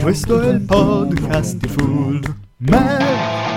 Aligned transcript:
Questo 0.00 0.40
è 0.40 0.48
il 0.48 0.60
podcast 0.60 1.56
di 1.56 1.68
Full 1.68 2.22
Man. 2.58 3.47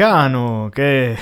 Vulcano 0.00 0.70
che 0.72 1.14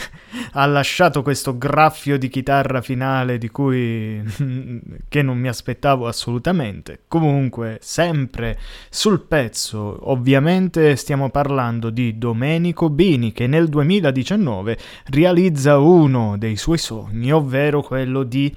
ha 0.53 0.67
lasciato 0.67 1.23
questo 1.23 1.59
graffio 1.59 2.17
di 2.17 2.29
chitarra 2.29 2.81
finale 2.81 3.37
di 3.37 3.49
cui 3.49 4.23
che 5.09 5.23
non 5.23 5.37
mi 5.37 5.49
aspettavo 5.49 6.07
assolutamente. 6.07 7.01
Comunque, 7.09 7.79
sempre 7.81 8.59
sul 8.89 9.23
pezzo, 9.23 10.11
ovviamente 10.11 10.95
stiamo 10.95 11.31
parlando 11.31 11.91
di 11.91 12.19
Domenico 12.19 12.89
Bini 12.89 13.33
che 13.33 13.49
nel 13.49 13.69
2019 13.69 14.79
realizza 15.07 15.79
uno 15.79 16.37
dei 16.39 16.57
suoi 16.57 16.79
sogni, 16.79 17.33
ovvero 17.33 17.83
quello 17.83 18.23
di 18.23 18.55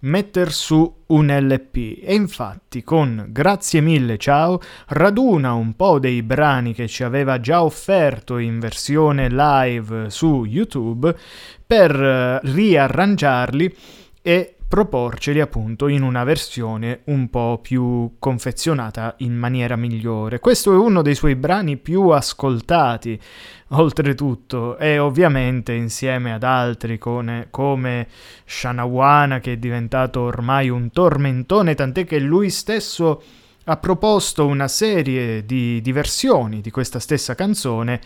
metter 0.00 0.52
su 0.52 1.04
un 1.06 1.26
LP 1.26 2.02
e 2.02 2.14
infatti 2.14 2.82
con 2.82 3.26
Grazie 3.28 3.80
mille 3.80 4.18
ciao 4.18 4.60
raduna 4.88 5.54
un 5.54 5.74
po' 5.74 5.98
dei 5.98 6.22
brani 6.22 6.74
che 6.74 6.86
ci 6.86 7.02
aveva 7.02 7.40
già 7.40 7.62
offerto 7.62 8.38
in 8.38 8.58
versione 8.58 9.28
live 9.28 10.10
su 10.10 10.44
YouTube 10.44 11.14
per 11.66 11.94
eh, 11.94 12.40
riarrangiarli 12.42 13.74
e 14.22 14.55
proporceli 14.68 15.40
appunto 15.40 15.86
in 15.86 16.02
una 16.02 16.24
versione 16.24 17.00
un 17.04 17.30
po' 17.30 17.60
più 17.62 18.14
confezionata 18.18 19.14
in 19.18 19.34
maniera 19.34 19.76
migliore. 19.76 20.40
Questo 20.40 20.72
è 20.72 20.76
uno 20.76 21.02
dei 21.02 21.14
suoi 21.14 21.36
brani 21.36 21.76
più 21.76 22.08
ascoltati, 22.08 23.18
oltretutto, 23.68 24.76
e 24.78 24.98
ovviamente 24.98 25.72
insieme 25.72 26.32
ad 26.32 26.42
altri 26.42 26.98
come, 26.98 27.46
come 27.50 28.08
Shanawana 28.44 29.38
che 29.38 29.52
è 29.52 29.56
diventato 29.56 30.22
ormai 30.22 30.68
un 30.68 30.90
tormentone, 30.90 31.74
tant'è 31.74 32.04
che 32.04 32.18
lui 32.18 32.50
stesso 32.50 33.22
ha 33.68 33.76
proposto 33.76 34.46
una 34.46 34.68
serie 34.68 35.44
di, 35.44 35.80
di 35.80 35.92
versioni 35.92 36.60
di 36.60 36.70
questa 36.70 37.00
stessa 37.00 37.34
canzone 37.34 38.00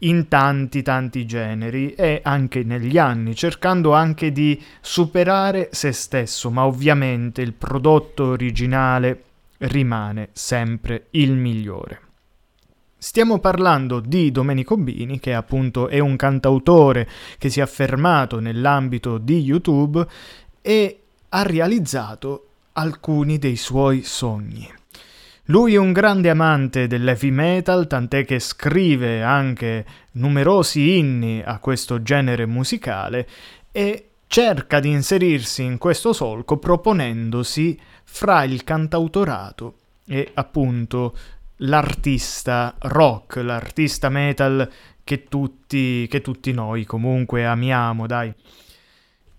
in 0.00 0.28
tanti 0.28 0.82
tanti 0.82 1.26
generi 1.26 1.94
e 1.94 2.20
anche 2.22 2.62
negli 2.62 2.98
anni, 2.98 3.34
cercando 3.34 3.92
anche 3.92 4.32
di 4.32 4.60
superare 4.80 5.68
se 5.72 5.92
stesso, 5.92 6.50
ma 6.50 6.66
ovviamente 6.66 7.42
il 7.42 7.52
prodotto 7.52 8.24
originale 8.24 9.24
rimane 9.58 10.30
sempre 10.32 11.06
il 11.10 11.32
migliore. 11.32 12.00
Stiamo 12.96 13.38
parlando 13.38 14.00
di 14.00 14.30
Domenico 14.30 14.76
Bini, 14.76 15.18
che 15.20 15.32
appunto 15.32 15.88
è 15.88 15.98
un 15.98 16.16
cantautore 16.16 17.08
che 17.38 17.48
si 17.48 17.60
è 17.60 17.62
affermato 17.62 18.40
nell'ambito 18.40 19.16
di 19.16 19.40
YouTube 19.40 20.06
e 20.60 21.00
ha 21.30 21.42
realizzato 21.42 22.48
alcuni 22.72 23.38
dei 23.38 23.56
suoi 23.56 24.02
sogni. 24.02 24.79
Lui 25.50 25.74
è 25.74 25.78
un 25.78 25.90
grande 25.90 26.30
amante 26.30 26.86
dell'heavy 26.86 27.30
metal, 27.30 27.88
tant'è 27.88 28.24
che 28.24 28.38
scrive 28.38 29.20
anche 29.20 29.84
numerosi 30.12 30.96
inni 30.96 31.42
a 31.44 31.58
questo 31.58 32.04
genere 32.04 32.46
musicale 32.46 33.26
e 33.72 34.10
cerca 34.28 34.78
di 34.78 34.90
inserirsi 34.90 35.64
in 35.64 35.76
questo 35.76 36.12
solco 36.12 36.58
proponendosi 36.58 37.76
fra 38.04 38.44
il 38.44 38.62
cantautorato 38.62 39.78
e 40.06 40.30
appunto 40.34 41.16
l'artista 41.56 42.76
rock, 42.78 43.38
l'artista 43.38 44.08
metal 44.08 44.70
che 45.02 45.24
tutti, 45.24 46.06
che 46.06 46.20
tutti 46.20 46.52
noi 46.52 46.84
comunque 46.84 47.44
amiamo, 47.44 48.06
dai. 48.06 48.32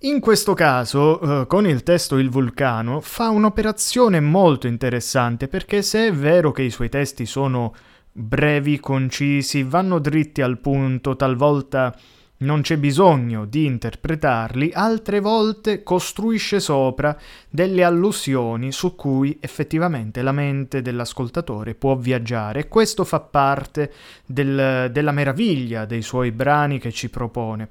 In 0.03 0.19
questo 0.19 0.55
caso, 0.55 1.41
eh, 1.41 1.45
con 1.45 1.67
il 1.67 1.83
testo 1.83 2.17
Il 2.17 2.31
vulcano, 2.31 3.01
fa 3.01 3.29
un'operazione 3.29 4.19
molto 4.19 4.65
interessante 4.65 5.47
perché 5.47 5.83
se 5.83 6.07
è 6.07 6.11
vero 6.11 6.51
che 6.51 6.63
i 6.63 6.71
suoi 6.71 6.89
testi 6.89 7.27
sono 7.27 7.75
brevi, 8.11 8.79
concisi, 8.79 9.61
vanno 9.61 9.99
dritti 9.99 10.41
al 10.41 10.57
punto, 10.57 11.15
talvolta 11.15 11.95
non 12.37 12.61
c'è 12.61 12.77
bisogno 12.77 13.45
di 13.45 13.65
interpretarli, 13.65 14.71
altre 14.73 15.19
volte 15.19 15.83
costruisce 15.83 16.59
sopra 16.59 17.15
delle 17.47 17.83
allusioni 17.83 18.71
su 18.71 18.95
cui 18.95 19.37
effettivamente 19.39 20.23
la 20.23 20.31
mente 20.31 20.81
dell'ascoltatore 20.81 21.75
può 21.75 21.95
viaggiare. 21.95 22.61
E 22.61 22.67
questo 22.67 23.03
fa 23.03 23.19
parte 23.19 23.93
del, 24.25 24.89
della 24.91 25.11
meraviglia 25.11 25.85
dei 25.85 26.01
suoi 26.01 26.31
brani 26.31 26.79
che 26.79 26.91
ci 26.91 27.11
propone 27.11 27.69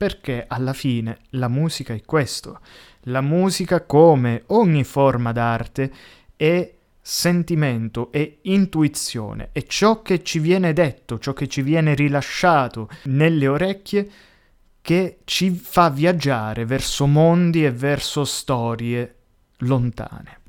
perché 0.00 0.46
alla 0.48 0.72
fine 0.72 1.18
la 1.32 1.48
musica 1.48 1.92
è 1.92 2.00
questo. 2.06 2.60
La 3.02 3.20
musica, 3.20 3.82
come 3.82 4.44
ogni 4.46 4.82
forma 4.82 5.30
d'arte, 5.30 5.92
è 6.36 6.72
sentimento, 7.02 8.10
è 8.10 8.38
intuizione, 8.44 9.50
è 9.52 9.62
ciò 9.64 10.00
che 10.00 10.22
ci 10.22 10.38
viene 10.38 10.72
detto, 10.72 11.18
ciò 11.18 11.34
che 11.34 11.48
ci 11.48 11.60
viene 11.60 11.94
rilasciato 11.94 12.88
nelle 13.04 13.46
orecchie 13.46 14.10
che 14.80 15.18
ci 15.24 15.50
fa 15.50 15.90
viaggiare 15.90 16.64
verso 16.64 17.06
mondi 17.06 17.62
e 17.62 17.70
verso 17.70 18.24
storie 18.24 19.16
lontane. 19.58 20.39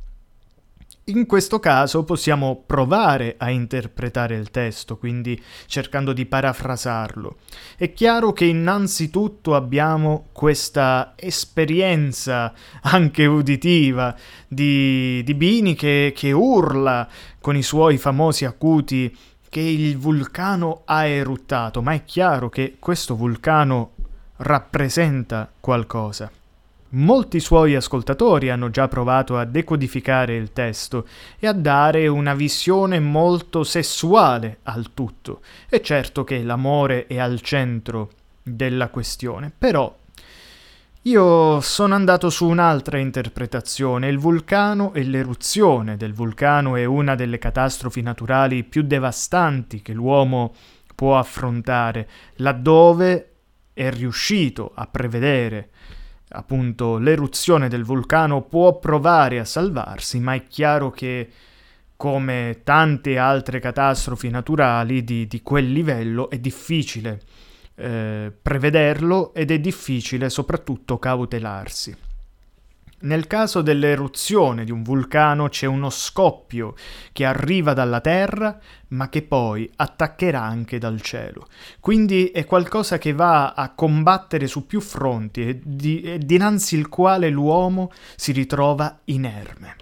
In 1.05 1.25
questo 1.25 1.59
caso 1.59 2.03
possiamo 2.03 2.61
provare 2.63 3.33
a 3.39 3.49
interpretare 3.49 4.35
il 4.35 4.51
testo, 4.51 4.97
quindi 4.97 5.41
cercando 5.65 6.13
di 6.13 6.27
parafrasarlo. 6.27 7.37
È 7.75 7.91
chiaro 7.91 8.33
che 8.33 8.45
innanzitutto 8.45 9.55
abbiamo 9.55 10.27
questa 10.31 11.13
esperienza 11.15 12.53
anche 12.81 13.25
uditiva 13.25 14.15
di, 14.47 15.23
di 15.23 15.33
Bini 15.33 15.73
che, 15.73 16.13
che 16.15 16.31
urla 16.31 17.07
con 17.39 17.57
i 17.57 17.63
suoi 17.63 17.97
famosi 17.97 18.45
acuti 18.45 19.17
che 19.49 19.59
il 19.59 19.97
vulcano 19.97 20.83
ha 20.85 21.05
eruttato, 21.05 21.81
ma 21.81 21.93
è 21.93 22.05
chiaro 22.05 22.49
che 22.49 22.77
questo 22.77 23.15
vulcano 23.15 23.93
rappresenta 24.37 25.51
qualcosa. 25.59 26.31
Molti 26.93 27.39
suoi 27.39 27.75
ascoltatori 27.75 28.49
hanno 28.49 28.69
già 28.69 28.89
provato 28.89 29.37
a 29.37 29.45
decodificare 29.45 30.35
il 30.35 30.51
testo 30.51 31.07
e 31.39 31.47
a 31.47 31.53
dare 31.53 32.07
una 32.07 32.33
visione 32.33 32.99
molto 32.99 33.63
sessuale 33.63 34.57
al 34.63 34.93
tutto. 34.93 35.39
È 35.69 35.79
certo 35.79 36.25
che 36.25 36.43
l'amore 36.43 37.07
è 37.07 37.17
al 37.17 37.39
centro 37.39 38.11
della 38.43 38.89
questione, 38.89 39.53
però 39.57 39.95
io 41.03 41.61
sono 41.61 41.95
andato 41.95 42.29
su 42.29 42.45
un'altra 42.45 42.97
interpretazione. 42.97 44.09
Il 44.09 44.19
vulcano 44.19 44.93
e 44.93 45.03
l'eruzione 45.03 45.95
del 45.95 46.13
vulcano 46.13 46.75
è 46.75 46.83
una 46.83 47.15
delle 47.15 47.37
catastrofi 47.37 48.01
naturali 48.01 48.65
più 48.65 48.81
devastanti 48.81 49.81
che 49.81 49.93
l'uomo 49.93 50.53
può 50.93 51.17
affrontare, 51.17 52.07
laddove 52.35 53.29
è 53.73 53.89
riuscito 53.89 54.73
a 54.75 54.87
prevedere 54.87 55.69
appunto 56.31 56.97
l'eruzione 56.97 57.67
del 57.69 57.83
vulcano 57.83 58.41
può 58.41 58.77
provare 58.79 59.39
a 59.39 59.45
salvarsi, 59.45 60.19
ma 60.19 60.33
è 60.33 60.47
chiaro 60.47 60.91
che 60.91 61.29
come 61.95 62.61
tante 62.63 63.17
altre 63.17 63.59
catastrofi 63.59 64.29
naturali 64.29 65.03
di, 65.03 65.27
di 65.27 65.41
quel 65.41 65.71
livello 65.71 66.29
è 66.29 66.39
difficile 66.39 67.21
eh, 67.75 68.31
prevederlo 68.41 69.33
ed 69.33 69.51
è 69.51 69.59
difficile 69.59 70.29
soprattutto 70.29 70.97
cautelarsi. 70.97 71.95
Nel 73.01 73.25
caso 73.25 73.61
dell'eruzione 73.61 74.63
di 74.63 74.71
un 74.71 74.83
vulcano 74.83 75.49
c'è 75.49 75.65
uno 75.65 75.89
scoppio 75.89 76.75
che 77.11 77.25
arriva 77.25 77.73
dalla 77.73 77.99
terra 77.99 78.59
ma 78.89 79.09
che 79.09 79.23
poi 79.23 79.69
attaccherà 79.77 80.41
anche 80.41 80.77
dal 80.77 81.01
cielo. 81.01 81.47
Quindi 81.79 82.27
è 82.27 82.45
qualcosa 82.45 82.97
che 82.97 83.13
va 83.13 83.53
a 83.53 83.73
combattere 83.73 84.45
su 84.47 84.67
più 84.67 84.81
fronti 84.81 85.47
e, 85.47 85.59
di, 85.63 86.01
e 86.01 86.19
dinanzi 86.19 86.77
il 86.77 86.89
quale 86.89 87.29
l'uomo 87.29 87.91
si 88.15 88.31
ritrova 88.31 88.99
inerme. 89.05 89.75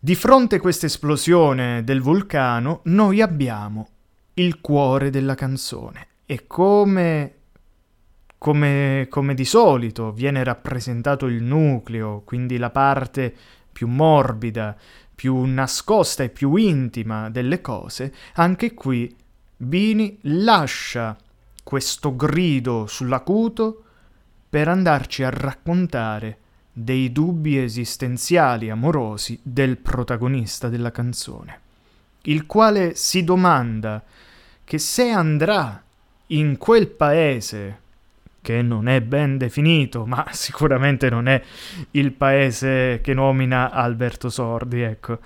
Di 0.00 0.14
fronte 0.14 0.56
a 0.56 0.60
questa 0.60 0.86
esplosione 0.86 1.84
del 1.84 2.00
vulcano 2.00 2.80
noi 2.84 3.20
abbiamo 3.20 3.88
il 4.34 4.60
cuore 4.60 5.10
della 5.10 5.34
canzone 5.34 6.06
e 6.24 6.46
come 6.46 7.37
come, 8.38 9.06
come 9.10 9.34
di 9.34 9.44
solito 9.44 10.12
viene 10.12 10.44
rappresentato 10.44 11.26
il 11.26 11.42
nucleo, 11.42 12.22
quindi 12.24 12.56
la 12.56 12.70
parte 12.70 13.34
più 13.70 13.88
morbida, 13.88 14.76
più 15.14 15.44
nascosta 15.44 16.22
e 16.22 16.28
più 16.28 16.54
intima 16.54 17.28
delle 17.28 17.60
cose, 17.60 18.14
anche 18.34 18.74
qui 18.74 19.14
Bini 19.60 20.16
lascia 20.22 21.16
questo 21.64 22.14
grido 22.14 22.86
sull'acuto 22.86 23.82
per 24.48 24.68
andarci 24.68 25.24
a 25.24 25.30
raccontare 25.30 26.38
dei 26.72 27.10
dubbi 27.10 27.58
esistenziali 27.58 28.70
amorosi 28.70 29.38
del 29.42 29.78
protagonista 29.78 30.68
della 30.68 30.92
canzone, 30.92 31.60
il 32.22 32.46
quale 32.46 32.94
si 32.94 33.24
domanda 33.24 34.02
che 34.62 34.78
se 34.78 35.10
andrà 35.10 35.82
in 36.26 36.56
quel 36.56 36.86
paese 36.86 37.80
che 38.48 38.62
non 38.62 38.88
è 38.88 39.02
ben 39.02 39.36
definito, 39.36 40.06
ma 40.06 40.26
sicuramente 40.32 41.10
non 41.10 41.28
è 41.28 41.42
il 41.90 42.12
paese 42.12 43.00
che 43.02 43.12
nomina 43.12 43.70
Alberto 43.70 44.30
Sordi, 44.30 44.80
ecco. 44.80 45.18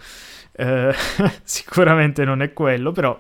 Eh, 0.50 0.92
sicuramente 1.44 2.24
non 2.24 2.42
è 2.42 2.52
quello, 2.52 2.90
però 2.90 3.16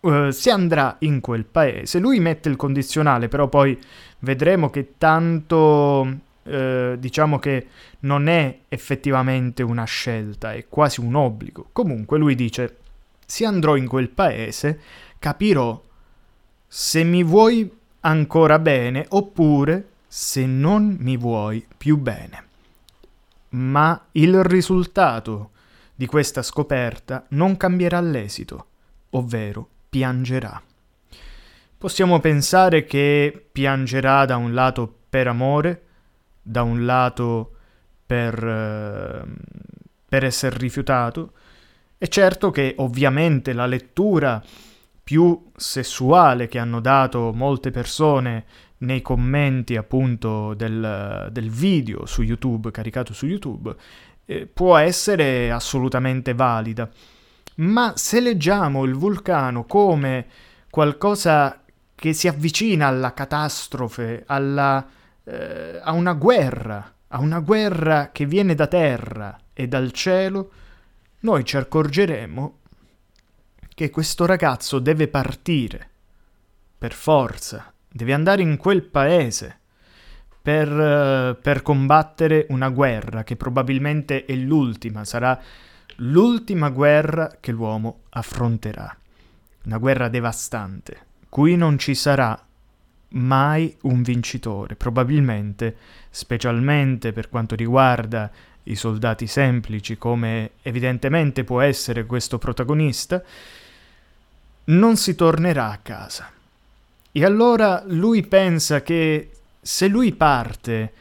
eh, 0.00 0.32
si 0.32 0.50
andrà 0.50 0.96
in 1.00 1.20
quel 1.20 1.44
paese. 1.44 2.00
Lui 2.00 2.18
mette 2.18 2.48
il 2.48 2.56
condizionale, 2.56 3.28
però 3.28 3.46
poi 3.46 3.78
vedremo 4.18 4.70
che 4.70 4.94
tanto 4.98 6.18
eh, 6.42 6.96
diciamo 6.98 7.38
che 7.38 7.66
non 8.00 8.26
è 8.26 8.58
effettivamente 8.66 9.62
una 9.62 9.84
scelta, 9.84 10.52
è 10.52 10.66
quasi 10.68 10.98
un 10.98 11.14
obbligo. 11.14 11.68
Comunque 11.70 12.18
lui 12.18 12.34
dice: 12.34 12.78
Se 13.24 13.46
andrò 13.46 13.76
in 13.76 13.86
quel 13.86 14.08
paese, 14.08 14.80
capirò 15.20 15.80
se 16.66 17.04
mi 17.04 17.22
vuoi 17.22 17.80
ancora 18.02 18.58
bene 18.58 19.06
oppure 19.08 19.88
se 20.06 20.46
non 20.46 20.96
mi 21.00 21.16
vuoi 21.16 21.66
più 21.76 21.96
bene. 21.96 22.44
Ma 23.50 24.06
il 24.12 24.42
risultato 24.44 25.50
di 25.94 26.06
questa 26.06 26.42
scoperta 26.42 27.24
non 27.28 27.56
cambierà 27.56 28.00
l'esito, 28.00 28.66
ovvero 29.10 29.68
piangerà. 29.88 30.60
Possiamo 31.76 32.20
pensare 32.20 32.84
che 32.84 33.46
piangerà 33.52 34.24
da 34.24 34.36
un 34.36 34.54
lato 34.54 34.94
per 35.08 35.26
amore, 35.26 35.82
da 36.40 36.62
un 36.62 36.84
lato 36.84 37.56
per, 38.06 38.42
eh, 38.42 39.22
per 40.08 40.24
essere 40.24 40.56
rifiutato. 40.58 41.32
È 41.98 42.06
certo 42.08 42.50
che 42.50 42.74
ovviamente 42.78 43.52
la 43.52 43.66
lettura 43.66 44.42
più 45.02 45.50
sessuale 45.56 46.48
che 46.48 46.58
hanno 46.58 46.80
dato 46.80 47.32
molte 47.32 47.70
persone 47.70 48.44
nei 48.78 49.02
commenti 49.02 49.76
appunto 49.76 50.54
del, 50.54 51.28
del 51.30 51.50
video 51.50 52.06
su 52.06 52.22
YouTube, 52.22 52.70
caricato 52.70 53.12
su 53.12 53.26
YouTube, 53.26 53.74
eh, 54.24 54.46
può 54.46 54.76
essere 54.76 55.50
assolutamente 55.50 56.34
valida. 56.34 56.88
Ma 57.56 57.92
se 57.96 58.20
leggiamo 58.20 58.84
il 58.84 58.94
vulcano 58.94 59.64
come 59.64 60.26
qualcosa 60.70 61.62
che 61.94 62.12
si 62.12 62.26
avvicina 62.26 62.86
alla 62.86 63.12
catastrofe, 63.12 64.24
alla, 64.26 64.84
eh, 65.24 65.80
a 65.82 65.92
una 65.92 66.14
guerra, 66.14 66.92
a 67.08 67.20
una 67.20 67.40
guerra 67.40 68.10
che 68.10 68.26
viene 68.26 68.54
da 68.54 68.66
terra 68.66 69.38
e 69.52 69.68
dal 69.68 69.92
cielo, 69.92 70.50
noi 71.20 71.44
ci 71.44 71.56
accorgeremo 71.56 72.58
che 73.74 73.90
questo 73.90 74.26
ragazzo 74.26 74.78
deve 74.78 75.08
partire, 75.08 75.88
per 76.78 76.92
forza, 76.92 77.72
deve 77.88 78.12
andare 78.12 78.42
in 78.42 78.56
quel 78.56 78.82
paese 78.82 79.58
per, 80.42 80.68
uh, 80.68 81.40
per 81.40 81.62
combattere 81.62 82.46
una 82.48 82.68
guerra 82.68 83.22
che 83.22 83.36
probabilmente 83.36 84.24
è 84.24 84.34
l'ultima, 84.34 85.04
sarà 85.04 85.40
l'ultima 85.96 86.70
guerra 86.70 87.36
che 87.38 87.52
l'uomo 87.52 88.00
affronterà. 88.10 88.96
Una 89.64 89.78
guerra 89.78 90.08
devastante, 90.08 91.06
cui 91.28 91.56
non 91.56 91.78
ci 91.78 91.94
sarà 91.94 92.36
mai 93.10 93.76
un 93.82 94.02
vincitore, 94.02 94.74
probabilmente, 94.74 95.76
specialmente 96.10 97.12
per 97.12 97.28
quanto 97.28 97.54
riguarda 97.54 98.30
i 98.64 98.74
soldati 98.74 99.26
semplici, 99.26 99.96
come 99.96 100.52
evidentemente 100.62 101.44
può 101.44 101.60
essere 101.60 102.06
questo 102.06 102.38
protagonista, 102.38 103.22
non 104.64 104.96
si 104.96 105.14
tornerà 105.14 105.70
a 105.70 105.78
casa. 105.78 106.30
E 107.10 107.24
allora 107.24 107.82
lui 107.86 108.22
pensa 108.26 108.82
che 108.82 109.30
se 109.60 109.88
lui 109.88 110.12
parte 110.12 110.92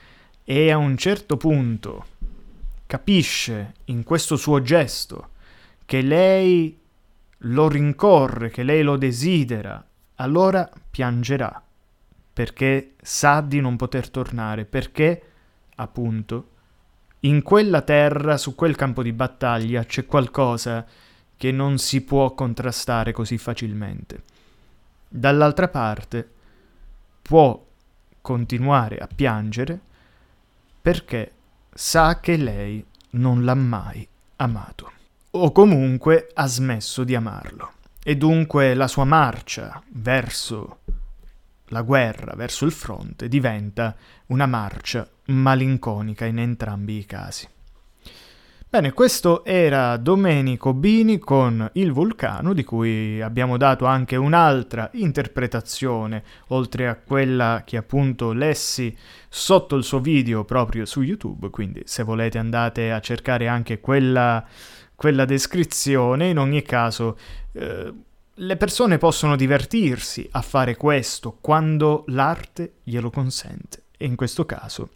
e 0.44 0.72
a 0.72 0.78
un 0.78 0.98
certo 0.98 1.38
punto 1.38 2.06
capisce 2.86 3.74
in 3.86 4.04
questo 4.04 4.36
suo 4.36 4.62
gesto 4.62 5.30
che 5.86 6.02
lei 6.02 6.78
lo 7.46 7.68
rincorre, 7.68 8.50
che 8.50 8.64
lei 8.64 8.84
lo 8.84 8.98
desidera, 8.98 9.84
allora 10.16 10.70
piangerà, 10.90 11.62
perché 12.34 12.94
sa 13.02 13.42
di 13.42 13.60
non 13.60 13.76
poter 13.78 14.10
tornare, 14.10 14.66
perché, 14.66 15.22
appunto, 15.76 16.50
in 17.22 17.42
quella 17.42 17.82
terra, 17.82 18.38
su 18.38 18.56
quel 18.56 18.76
campo 18.76 19.04
di 19.04 19.14
battaglia, 19.14 19.84
c'è 19.86 20.06
qualcosa 20.06 20.86
che 21.42 21.52
non 21.52 21.80
si 21.80 22.02
può 22.02 22.36
contrastare 22.36 23.12
così 23.14 23.40
facilmente. 23.40 24.22
Dall'altra 25.08 25.70
parte 25.70 26.30
può 27.20 27.66
continuare 28.22 29.00
a 29.00 29.08
piangere 29.08 29.80
perché 30.80 31.32
sa 31.74 32.20
che 32.20 32.38
lei 32.38 32.86
non 33.14 33.44
l'ha 33.44 33.56
mai 33.56 34.08
amato 34.36 34.92
o 35.32 35.52
comunque 35.52 36.30
ha 36.32 36.46
smesso 36.46 37.04
di 37.04 37.16
amarlo 37.16 37.72
e 38.04 38.16
dunque 38.18 38.76
la 38.76 38.88
sua 38.88 39.06
marcia 39.06 39.82
verso 39.94 40.82
la 41.70 41.82
guerra 41.82 42.36
verso 42.36 42.66
il 42.66 42.72
fronte 42.72 43.28
diventa 43.28 43.96
una 44.28 44.46
marcia 44.46 45.10
malinconica 45.26 46.26
in 46.26 46.38
entrambi 46.38 47.00
i 47.00 47.06
casi. 47.08 47.48
Bene, 48.72 48.94
questo 48.94 49.44
era 49.44 49.98
Domenico 49.98 50.74
Bini 50.74 51.20
con 51.20 51.70
Il 51.74 51.92
Vulcano, 51.92 52.54
di 52.54 52.64
cui 52.64 53.22
abbiamo 53.22 53.58
dato 53.58 53.84
anche 53.84 54.16
un'altra 54.16 54.90
interpretazione, 54.94 56.24
oltre 56.48 56.88
a 56.88 56.96
quella 56.96 57.64
che 57.66 57.76
appunto 57.76 58.32
lessi 58.32 58.98
sotto 59.28 59.76
il 59.76 59.84
suo 59.84 60.00
video 60.00 60.46
proprio 60.46 60.86
su 60.86 61.02
YouTube, 61.02 61.50
quindi 61.50 61.82
se 61.84 62.04
volete 62.04 62.38
andate 62.38 62.94
a 62.94 63.02
cercare 63.02 63.50
anche 63.50 63.82
quella, 63.82 64.48
quella 64.96 65.26
descrizione, 65.26 66.30
in 66.30 66.38
ogni 66.38 66.62
caso 66.62 67.18
eh, 67.52 67.94
le 68.34 68.56
persone 68.56 68.98
possono 68.98 69.36
divertirsi 69.36 70.30
a 70.32 70.42
fare 70.42 70.78
questo 70.78 71.38
quando 71.42 72.06
l'arte 72.08 72.76
glielo 72.84 73.10
consente, 73.10 73.84
e 73.98 74.06
in 74.06 74.16
questo 74.16 74.46
caso 74.46 74.92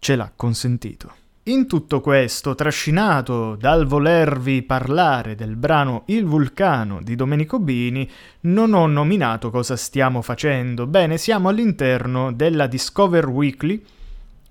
ce 0.00 0.16
l'ha 0.16 0.32
consentito. 0.34 1.28
In 1.44 1.66
tutto 1.66 2.02
questo, 2.02 2.54
trascinato 2.54 3.56
dal 3.56 3.86
volervi 3.86 4.60
parlare 4.62 5.34
del 5.34 5.56
brano 5.56 6.02
Il 6.08 6.26
Vulcano 6.26 7.00
di 7.02 7.16
Domenico 7.16 7.58
Bini, 7.58 8.08
non 8.40 8.74
ho 8.74 8.86
nominato 8.86 9.50
cosa 9.50 9.74
stiamo 9.74 10.20
facendo. 10.20 10.86
Bene, 10.86 11.16
siamo 11.16 11.48
all'interno 11.48 12.30
della 12.30 12.66
Discover 12.66 13.26
Weekly, 13.26 13.82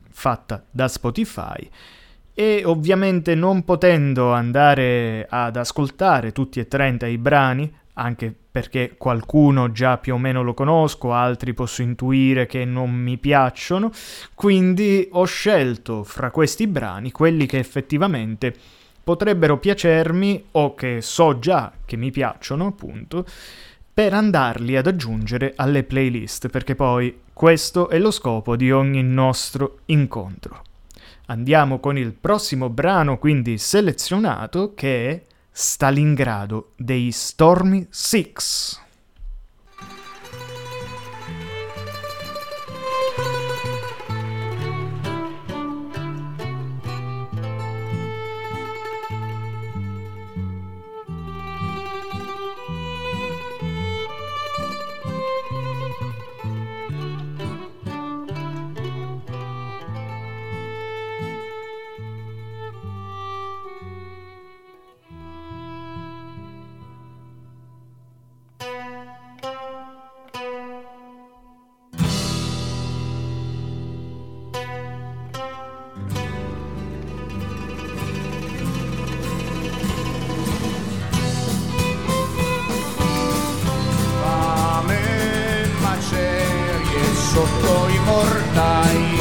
fatta 0.10 0.64
da 0.72 0.88
Spotify, 0.88 1.70
e 2.34 2.64
ovviamente 2.66 3.36
non 3.36 3.64
potendo 3.64 4.34
andare 4.34 5.28
ad 5.30 5.58
ascoltare 5.58 6.32
tutti 6.32 6.60
e 6.60 6.68
30 6.68 7.06
i 7.06 7.20
brani, 7.20 7.72
anche 7.94 8.34
perché 8.52 8.96
qualcuno 8.98 9.72
già 9.72 9.98
più 9.98 10.16
o 10.16 10.18
meno 10.18 10.42
lo 10.42 10.54
conosco, 10.54 11.14
altri 11.14 11.54
posso 11.54 11.82
intuire 11.82 12.48
che 12.48 12.66
non 12.66 12.92
mi 12.92 13.18
piacciono, 13.18 13.92
quindi 14.34 15.08
ho 15.12 15.26
scelto 15.26 16.04
fra 16.04 16.32
questi 16.32 16.66
brani 16.66 17.12
quelli 17.12 17.46
che 17.46 17.60
effettivamente 17.60 18.54
potrebbero 19.04 19.58
piacermi 19.58 20.46
o 20.52 20.76
che 20.76 21.00
so 21.02 21.40
già 21.40 21.72
che 21.86 21.96
mi 21.96 22.12
piacciono, 22.12 22.68
appunto, 22.68 23.26
per 23.94 24.14
andarli 24.14 24.78
ad 24.78 24.88
aggiungere 24.88 25.54
alle 25.56 25.84
playlist, 25.84 26.48
perché 26.48 26.76
poi 26.76 27.22
questo 27.34 27.90
è 27.90 28.00
lo 28.00 28.12
scopo 28.12 28.56
di 28.56 28.72
ogni 28.72 29.04
nostro 29.04 29.80
incontro. 29.86 30.64
Andiamo 31.28 31.80
con 31.80 31.98
il 31.98 32.14
prossimo 32.14 32.70
brano 32.70 33.20
quindi 33.20 33.58
selezionato 33.58 34.74
che 34.74 35.10
è 35.10 35.22
Stalingrado 35.62 36.72
dei 36.78 37.12
Stormy 37.12 37.86
Six. 37.92 38.80
che 86.92 87.16
sotto 87.16 87.88
i 87.88 88.00
mortai 88.00 89.18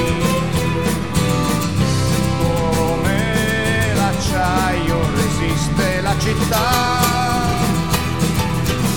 come 2.42 3.94
l'acciaio 3.94 4.98
resiste 5.14 6.00
la 6.00 6.18
città. 6.18 7.06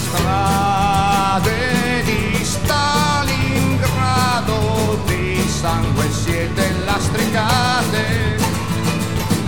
Strade 0.01 2.01
di 2.03 2.43
Stalingrado 2.43 4.99
di 5.05 5.45
sangue 5.47 6.09
siete 6.11 6.73
lastricate. 6.85 8.37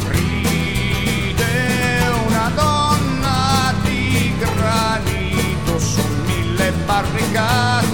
Ride 0.07 2.01
una 2.27 2.51
donna 2.55 3.73
di 3.83 4.33
granito 4.37 5.79
su 5.79 6.01
mille 6.25 6.71
barricate. 6.85 7.92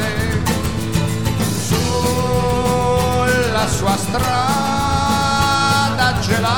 sua 3.69 3.95
strada 3.95 4.27
gelata, 6.21 6.55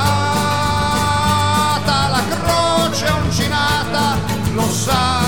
la 2.08 2.22
croce 2.28 3.06
uncinata 3.22 4.16
lo 4.54 4.68
sa. 4.70 5.21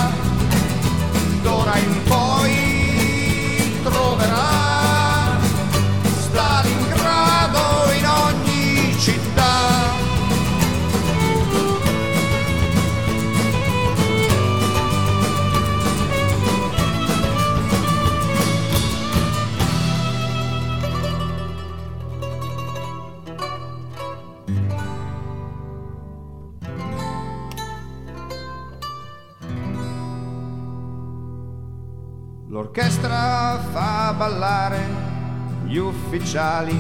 Ufficiali 35.77 36.77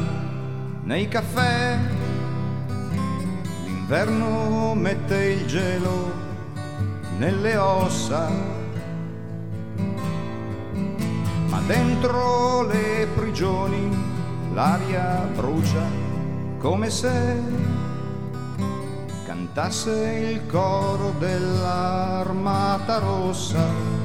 nei 0.82 1.06
caffè. 1.06 1.78
L'inverno 3.64 4.74
mette 4.74 5.24
il 5.24 5.46
gelo 5.46 6.12
nelle 7.18 7.56
ossa, 7.56 8.28
ma 11.46 11.60
dentro 11.64 12.62
le 12.62 13.06
prigioni 13.14 13.96
l'aria 14.52 15.28
brucia 15.32 15.86
come 16.58 16.90
se 16.90 17.40
cantasse 19.24 20.30
il 20.32 20.44
coro 20.48 21.14
dell'armata 21.20 22.98
rossa. 22.98 24.03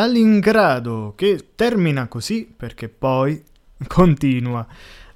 Stalingrado, 0.00 1.12
che 1.14 1.48
termina 1.54 2.08
così 2.08 2.50
perché 2.56 2.88
poi 2.88 3.38
continua 3.86 4.66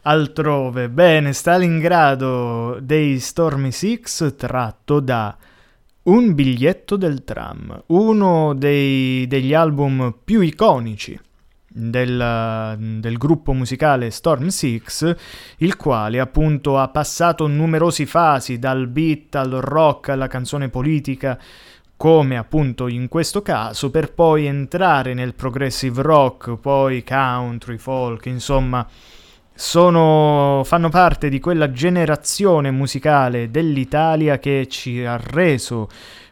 altrove. 0.03 0.91
Bene, 0.91 1.33
Stalingrado 1.33 2.81
dei 2.83 3.19
Stormy 3.19 3.73
Six 3.73 4.37
tratto 4.37 5.01
da 5.01 5.35
Un 6.03 6.35
biglietto 6.35 6.97
del 6.97 7.25
tram, 7.25 7.85
uno 7.87 8.53
dei, 8.53 9.27
degli 9.27 9.55
album 9.55 10.15
più 10.23 10.43
iconici 10.43 11.19
del, 11.77 12.77
del, 13.01 13.17
gruppo 13.17 13.53
musicale 13.53 14.11
Storm 14.11 14.47
Six, 14.47 15.17
il 15.59 15.77
quale 15.77 16.21
appunto 16.21 16.79
ha 16.79 16.89
passato 16.89 17.49
numerose 17.49 18.07
fasi, 18.07 18.59
dal 18.59 18.87
beat 18.87 19.35
al 19.35 19.51
rock 19.51 20.11
alla 20.11 20.29
canzone 20.29 20.69
politica, 20.69 21.39
come 22.05 22.37
appunto 22.37 22.87
in 22.87 23.09
questo 23.09 23.41
caso, 23.41 23.91
per 23.91 24.13
poi 24.13 24.45
entrare 24.45 25.15
nel 25.15 25.33
progressive 25.33 26.03
rock, 26.03 26.59
poi 26.59 27.03
country, 27.03 27.79
folk, 27.79 28.27
insomma, 28.27 28.87
sono, 29.55 30.61
fanno 30.67 30.91
parte 30.91 31.31
di 31.31 31.41
quella 31.41 31.71
generazione 31.71 32.71
musicale 32.71 33.51
dell'Italia 33.51 34.39
che 34.39 34.67
ci 34.69 35.03
ha 35.03 35.17
reso 35.17 35.89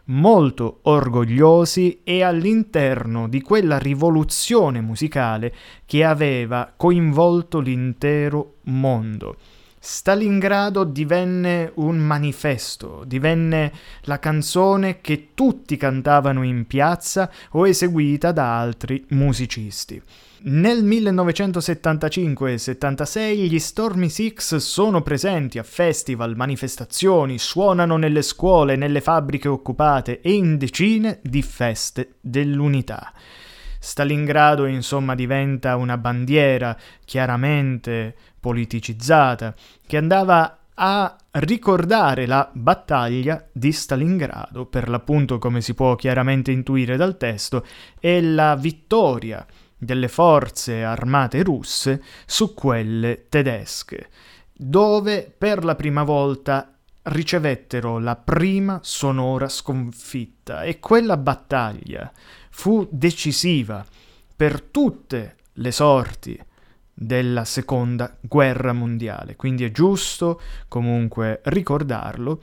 molto 0.08 0.80
orgogliosi 0.82 2.02
e 2.04 2.22
all'interno 2.22 3.26
di 3.26 3.40
quella 3.40 3.78
rivoluzione 3.78 4.82
musicale 4.82 5.54
che 5.86 6.04
aveva 6.04 6.70
coinvolto 6.76 7.60
l'intero 7.60 8.56
mondo. 8.64 9.36
Stalingrado 9.84 10.84
divenne 10.84 11.72
un 11.74 11.96
manifesto, 11.96 13.02
divenne 13.04 13.72
la 14.02 14.20
canzone 14.20 15.00
che 15.00 15.30
tutti 15.34 15.76
cantavano 15.76 16.44
in 16.44 16.68
piazza 16.68 17.28
o 17.50 17.66
eseguita 17.66 18.30
da 18.30 18.60
altri 18.60 19.04
musicisti. 19.08 20.00
Nel 20.42 20.84
1975 20.84 22.58
76 22.58 23.50
gli 23.50 23.58
Stormy 23.58 24.08
Six 24.08 24.54
sono 24.58 25.02
presenti 25.02 25.58
a 25.58 25.64
festival, 25.64 26.36
manifestazioni, 26.36 27.36
suonano 27.38 27.96
nelle 27.96 28.22
scuole, 28.22 28.76
nelle 28.76 29.00
fabbriche 29.00 29.48
occupate 29.48 30.20
e 30.20 30.32
in 30.32 30.58
decine 30.58 31.18
di 31.24 31.42
feste 31.42 32.14
dell'unità. 32.20 33.12
Stalingrado 33.84 34.66
insomma 34.66 35.16
diventa 35.16 35.74
una 35.74 35.98
bandiera 35.98 36.78
chiaramente 37.04 38.14
politicizzata 38.38 39.52
che 39.84 39.96
andava 39.96 40.58
a 40.74 41.16
ricordare 41.32 42.26
la 42.26 42.48
battaglia 42.52 43.44
di 43.50 43.72
Stalingrado, 43.72 44.66
per 44.66 44.88
l'appunto 44.88 45.38
come 45.38 45.60
si 45.60 45.74
può 45.74 45.96
chiaramente 45.96 46.52
intuire 46.52 46.96
dal 46.96 47.16
testo, 47.16 47.66
e 47.98 48.22
la 48.22 48.54
vittoria 48.54 49.44
delle 49.76 50.06
forze 50.06 50.84
armate 50.84 51.42
russe 51.42 52.04
su 52.24 52.54
quelle 52.54 53.26
tedesche, 53.28 54.10
dove 54.52 55.34
per 55.36 55.64
la 55.64 55.74
prima 55.74 56.04
volta 56.04 56.72
ricevettero 57.04 57.98
la 57.98 58.16
prima 58.16 58.80
sonora 58.82 59.48
sconfitta 59.48 60.62
e 60.62 60.78
quella 60.78 61.16
battaglia 61.16 62.10
fu 62.50 62.86
decisiva 62.90 63.84
per 64.36 64.62
tutte 64.62 65.36
le 65.54 65.72
sorti 65.72 66.38
della 66.94 67.44
seconda 67.44 68.16
guerra 68.20 68.72
mondiale. 68.72 69.36
Quindi 69.36 69.64
è 69.64 69.70
giusto 69.70 70.40
comunque 70.68 71.40
ricordarlo 71.44 72.40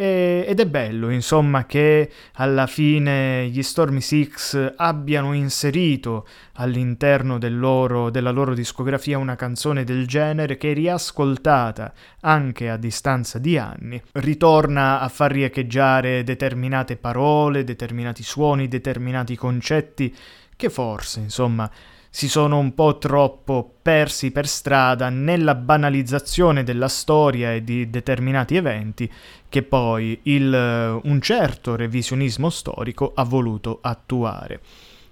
E, 0.00 0.46
ed 0.48 0.58
è 0.58 0.64
bello, 0.64 1.10
insomma, 1.10 1.66
che 1.66 2.10
alla 2.36 2.66
fine 2.66 3.48
gli 3.48 3.62
Stormy 3.62 4.00
Six 4.00 4.72
abbiano 4.76 5.34
inserito 5.34 6.26
all'interno 6.54 7.36
del 7.36 7.58
loro, 7.58 8.08
della 8.08 8.30
loro 8.30 8.54
discografia 8.54 9.18
una 9.18 9.36
canzone 9.36 9.84
del 9.84 10.06
genere 10.06 10.56
che 10.56 10.72
riascoltata 10.72 11.92
anche 12.20 12.70
a 12.70 12.78
distanza 12.78 13.38
di 13.38 13.58
anni 13.58 14.00
ritorna 14.12 15.00
a 15.00 15.08
far 15.10 15.32
riecheggiare 15.32 16.24
determinate 16.24 16.96
parole, 16.96 17.62
determinati 17.62 18.22
suoni, 18.22 18.68
determinati 18.68 19.36
concetti 19.36 20.16
che 20.56 20.70
forse, 20.70 21.20
insomma, 21.20 21.70
si 22.10 22.28
sono 22.28 22.58
un 22.58 22.74
po' 22.74 22.98
troppo 22.98 23.76
persi 23.80 24.32
per 24.32 24.48
strada 24.48 25.08
nella 25.10 25.54
banalizzazione 25.54 26.64
della 26.64 26.88
storia 26.88 27.54
e 27.54 27.62
di 27.62 27.88
determinati 27.88 28.56
eventi 28.56 29.10
che 29.48 29.62
poi 29.62 30.18
il, 30.24 31.00
un 31.02 31.20
certo 31.20 31.76
revisionismo 31.76 32.50
storico 32.50 33.12
ha 33.14 33.22
voluto 33.22 33.78
attuare. 33.80 34.60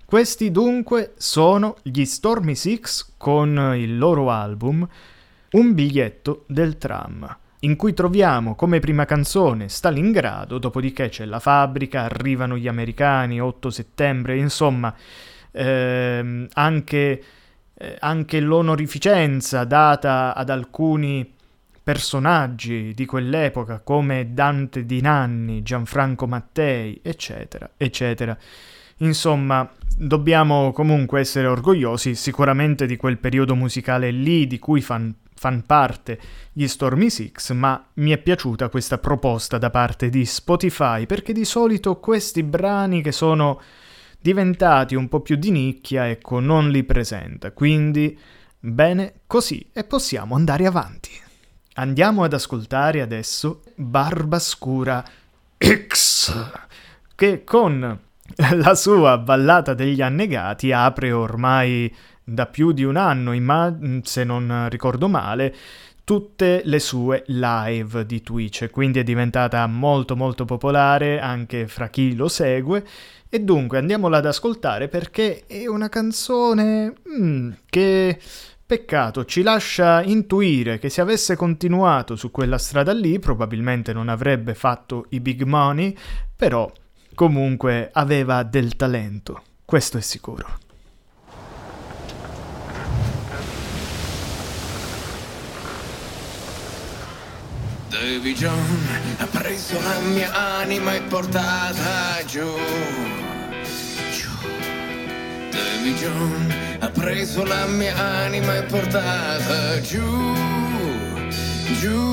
Questi 0.04 0.50
dunque 0.50 1.12
sono 1.16 1.76
gli 1.82 2.04
Stormy 2.04 2.54
Six 2.54 3.12
con 3.16 3.74
il 3.76 3.96
loro 3.98 4.30
album 4.30 4.86
Un 5.50 5.74
biglietto 5.74 6.44
del 6.46 6.78
tram 6.78 7.36
in 7.60 7.74
cui 7.74 7.92
troviamo 7.92 8.54
come 8.54 8.78
prima 8.78 9.04
canzone 9.04 9.68
Stalingrado, 9.68 10.58
dopodiché 10.58 11.08
c'è 11.08 11.24
la 11.24 11.40
fabbrica, 11.40 12.02
arrivano 12.02 12.56
gli 12.56 12.68
americani, 12.68 13.40
8 13.40 13.70
settembre, 13.70 14.38
insomma, 14.38 14.94
ehm, 15.50 16.48
anche, 16.52 17.22
eh, 17.74 17.96
anche 18.00 18.40
l'onorificenza 18.40 19.64
data 19.64 20.34
ad 20.34 20.50
alcuni 20.50 21.34
personaggi 21.88 22.92
di 22.94 23.06
quell'epoca 23.06 23.80
come 23.80 24.34
Dante 24.34 24.84
Di 24.84 25.00
Nanni, 25.00 25.62
Gianfranco 25.62 26.26
Mattei, 26.26 27.00
eccetera, 27.02 27.70
eccetera. 27.78 28.36
Insomma, 28.98 29.66
dobbiamo 29.96 30.72
comunque 30.72 31.20
essere 31.20 31.46
orgogliosi 31.46 32.14
sicuramente 32.14 32.84
di 32.84 32.96
quel 32.96 33.16
periodo 33.16 33.54
musicale 33.54 34.10
lì 34.10 34.46
di 34.46 34.58
cui 34.58 34.82
fan, 34.82 35.14
fan 35.34 35.64
parte 35.64 36.18
gli 36.52 36.66
Stormy 36.66 37.08
Six, 37.08 37.52
ma 37.52 37.82
mi 37.94 38.10
è 38.10 38.18
piaciuta 38.18 38.68
questa 38.68 38.98
proposta 38.98 39.56
da 39.56 39.70
parte 39.70 40.10
di 40.10 40.26
Spotify 40.26 41.06
perché 41.06 41.32
di 41.32 41.46
solito 41.46 41.96
questi 41.96 42.42
brani 42.42 43.00
che 43.00 43.12
sono 43.12 43.60
diventati 44.28 44.94
un 44.94 45.08
po' 45.08 45.20
più 45.20 45.36
di 45.36 45.50
nicchia, 45.50 46.06
ecco, 46.06 46.38
non 46.38 46.68
li 46.68 46.84
presenta. 46.84 47.50
Quindi, 47.52 48.18
bene 48.58 49.20
così 49.26 49.70
e 49.72 49.84
possiamo 49.84 50.34
andare 50.34 50.66
avanti. 50.66 51.10
Andiamo 51.74 52.24
ad 52.24 52.34
ascoltare 52.34 53.00
adesso 53.00 53.62
Barbascura 53.74 55.02
X, 55.56 56.50
che 57.14 57.42
con 57.42 57.98
la 58.36 58.74
sua 58.74 59.16
ballata 59.16 59.72
degli 59.72 60.02
annegati 60.02 60.72
apre 60.72 61.10
ormai 61.10 61.94
da 62.22 62.44
più 62.44 62.72
di 62.72 62.84
un 62.84 62.96
anno, 62.96 63.32
imma- 63.32 63.78
se 64.02 64.24
non 64.24 64.66
ricordo 64.68 65.08
male, 65.08 65.54
tutte 66.08 66.62
le 66.64 66.78
sue 66.78 67.22
live 67.26 68.06
di 68.06 68.22
Twitch, 68.22 68.70
quindi 68.70 68.98
è 68.98 69.02
diventata 69.02 69.66
molto 69.66 70.16
molto 70.16 70.46
popolare 70.46 71.20
anche 71.20 71.68
fra 71.68 71.90
chi 71.90 72.16
lo 72.16 72.28
segue 72.28 72.82
e 73.28 73.40
dunque 73.40 73.76
andiamola 73.76 74.16
ad 74.16 74.24
ascoltare 74.24 74.88
perché 74.88 75.42
è 75.46 75.66
una 75.66 75.90
canzone 75.90 76.94
mm, 77.06 77.50
che 77.66 78.18
peccato 78.64 79.26
ci 79.26 79.42
lascia 79.42 80.02
intuire 80.02 80.78
che 80.78 80.88
se 80.88 81.02
avesse 81.02 81.36
continuato 81.36 82.16
su 82.16 82.30
quella 82.30 82.56
strada 82.56 82.94
lì 82.94 83.18
probabilmente 83.18 83.92
non 83.92 84.08
avrebbe 84.08 84.54
fatto 84.54 85.04
i 85.10 85.20
big 85.20 85.42
money, 85.42 85.94
però 86.34 86.72
comunque 87.14 87.90
aveva 87.92 88.44
del 88.44 88.76
talento, 88.76 89.42
questo 89.62 89.98
è 89.98 90.00
sicuro. 90.00 90.67
Davy 97.88 98.34
John 98.34 98.86
ha 99.16 99.26
preso 99.26 99.80
la 99.80 99.98
mia 100.00 100.30
anima 100.58 100.94
e 100.94 101.00
portata 101.02 102.22
giù. 102.26 102.46
Giù. 104.12 104.28
Davy 105.50 105.94
John 105.94 106.54
ha 106.80 106.88
preso 106.90 107.44
la 107.44 107.64
mia 107.66 107.96
anima 107.96 108.56
e 108.56 108.62
portata 108.64 109.80
giù. 109.80 110.34
Giù. 111.80 112.12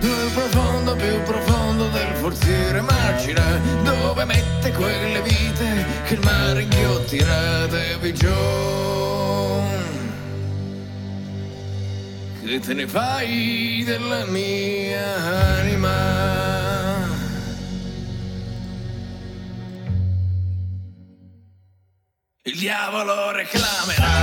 Nel 0.00 0.30
profondo 0.34 0.96
più 0.96 1.22
profondo 1.22 1.86
del 1.88 2.14
forziere 2.16 2.80
margine 2.80 3.60
dove 3.84 4.24
mette 4.24 4.72
quelle 4.72 5.22
vite 5.22 5.86
che 6.06 6.14
il 6.14 6.20
mare 6.24 6.62
inghiottirà 6.62 7.66
Davy 7.66 8.12
John 8.12 9.75
che 12.46 12.60
te 12.60 12.74
ne 12.74 12.86
fai 12.86 13.82
della 13.84 14.24
mia 14.26 15.16
anima? 15.58 15.94
Il 22.42 22.56
diavolo 22.56 23.32
reclamerà. 23.32 24.14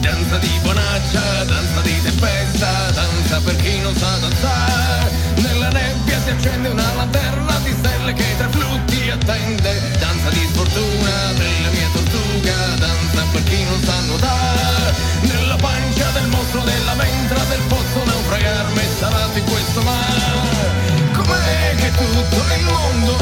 Danza 0.00 0.38
di 0.38 0.58
bonaccia, 0.62 1.44
danza 1.44 1.80
di 1.82 2.02
tempesta, 2.02 2.90
danza 2.90 3.40
per 3.40 3.56
chi 3.56 3.78
non 3.80 3.94
sa 3.94 4.18
danzare. 4.18 5.12
Nella 5.36 5.68
nebbia 5.68 6.20
si 6.20 6.30
accende 6.30 6.68
una 6.70 6.92
lanterna 6.94 7.56
di 7.62 7.72
stelle 7.72 8.12
che 8.14 8.36
tra 8.36 8.48
flutti 8.48 8.93
attende. 9.14 9.80
Danza 9.98 10.28
di 10.30 10.46
sfortuna 10.52 11.32
della 11.34 11.70
mia 11.70 11.88
tortuga, 11.92 12.54
danza 12.78 13.22
per 13.30 13.42
chi 13.44 13.62
non 13.64 13.80
sa 13.82 14.00
nuotare. 14.00 14.94
Nella 15.20 15.56
pancia 15.56 16.10
del 16.10 16.26
mostro 16.28 16.60
della 16.60 16.94
mentra 16.94 17.42
del 17.44 17.60
pozzo 17.68 18.04
naufragar 18.04 18.66
messa 18.74 19.06
avanti 19.06 19.38
in 19.38 19.44
questo 19.44 19.80
mare. 19.82 21.12
Com'è 21.12 21.74
che 21.76 21.90
tutto 21.92 22.36
il 22.56 22.64
mondo 22.64 23.16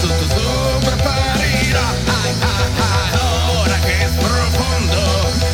sotto 0.00 0.26
sopra 0.36 0.96
parirà? 0.96 1.86
Ai, 2.20 2.34
ai, 2.40 2.70
ai, 2.88 3.58
ora 3.60 3.78
che 3.84 4.08
sprofondo, 4.16 5.00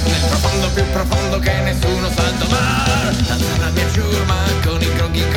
nel 0.05 0.25
profondo 0.29 0.69
più 0.75 0.85
profondo 0.91 1.39
che 1.39 1.55
nessuno 1.61 2.09
sa 2.15 2.31
domare. 2.39 3.17
Danza 3.27 3.57
la 3.59 3.71
mia 3.71 3.91
ciurma 3.91 4.37
con 4.65 4.81
i 4.81 4.93
croghi 4.95 5.21
in 5.21 5.31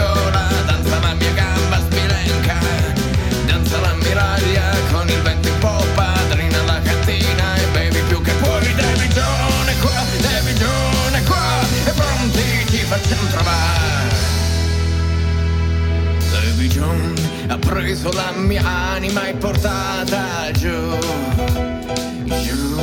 con 4.91 5.09
il 5.09 5.21
vento 5.21 5.47
in 5.49 5.57
poppa, 5.59 6.13
drina 6.29 7.55
e 7.55 7.67
bevi 7.73 7.99
più 8.07 8.21
che 8.21 8.31
puoi. 8.33 8.73
Devi 8.73 9.07
John 9.09 9.67
è 9.67 9.77
qua, 9.79 10.03
Devi 10.19 10.53
John 10.53 11.13
è 11.13 11.23
qua, 11.23 11.59
e 11.85 11.91
pronti 11.91 12.65
ci 12.69 12.77
facciamo 12.77 13.27
trovare. 13.29 13.73
John 16.75 17.13
ha 17.47 17.57
preso 17.57 18.11
la 18.11 18.31
mia 18.35 18.65
anima 18.65 19.27
e 19.27 19.33
portata 19.35 20.51
giù, 20.51 20.97
giù. 22.25 22.75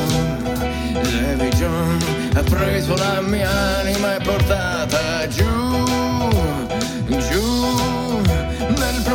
Davy 0.93 1.49
John 1.49 1.97
ha 2.35 2.41
preso 2.41 2.95
la 2.95 3.21
mia 3.21 3.49
anima 3.79 4.15
e 4.15 4.21
portata 4.23 5.27
giù, 5.27 5.85
giù. 7.07 8.02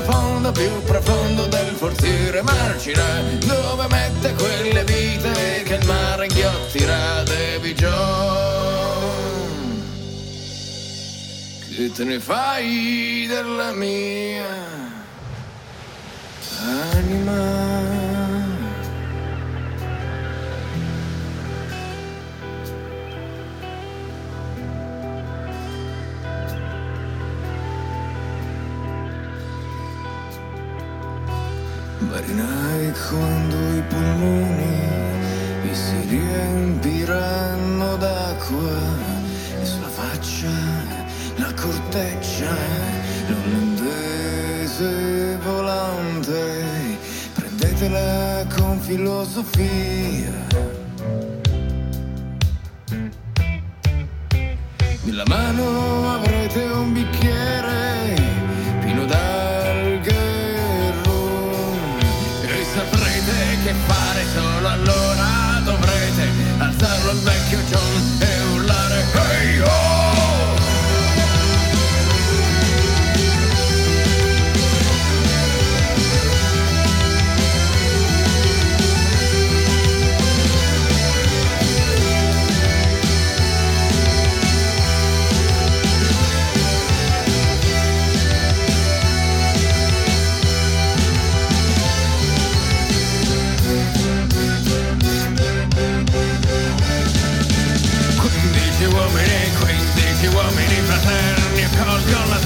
Profondo 0.08 0.52
più 0.52 0.82
profondo 0.84 1.44
del 1.48 1.74
forziere 1.76 2.40
marcire, 2.40 3.36
dove 3.44 3.86
mette 3.90 4.32
quelle 4.32 4.82
vite 4.84 5.62
che 5.64 5.74
il 5.74 5.86
mare 5.86 6.24
inghiottirà 6.24 7.22
Davy 7.24 7.74
John 7.74 9.08
che 11.76 11.92
te 11.92 12.04
ne 12.04 12.18
fai 12.20 13.26
della 13.28 13.72
mia 13.72 14.46
anima? 16.90 17.97
Marinai 32.18 32.92
quando 33.08 33.56
i 33.76 33.82
polmoni 33.82 34.76
mi 35.62 35.72
si 35.72 36.00
riempiranno 36.08 37.96
d'acqua 37.96 38.76
e 39.60 39.64
sulla 39.64 39.86
faccia 39.86 40.50
la 41.36 41.54
corteccia 41.54 42.56
l'olandese 43.28 44.90
volante 45.44 46.98
prendetela 47.34 48.44
con 48.56 48.80
filosofia. 48.80 50.32
Nella 55.04 55.24
mano 55.28 55.97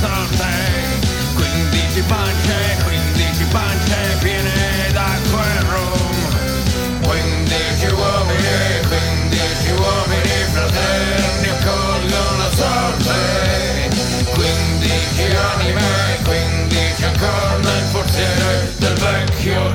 sorte. 0.03 0.51
Quindici 1.35 2.03
pance, 2.03 2.77
quindici 2.83 3.45
pance 3.51 3.97
piene 4.21 4.91
d'acqua 4.93 5.43
e 5.45 5.61
rum. 5.71 6.19
Quindici 7.07 7.87
uomini, 7.87 8.81
quindici 8.89 9.71
uomini 9.71 10.37
fraterni 10.53 11.49
accolgono 11.49 12.37
la 12.39 12.51
sorte. 12.61 13.91
Quindici 14.35 15.37
anime, 15.55 16.19
quindici 16.25 17.05
ancora 17.05 17.57
nel 17.59 17.85
portiere 17.93 18.73
del 18.79 18.95
vecchio 18.95 19.72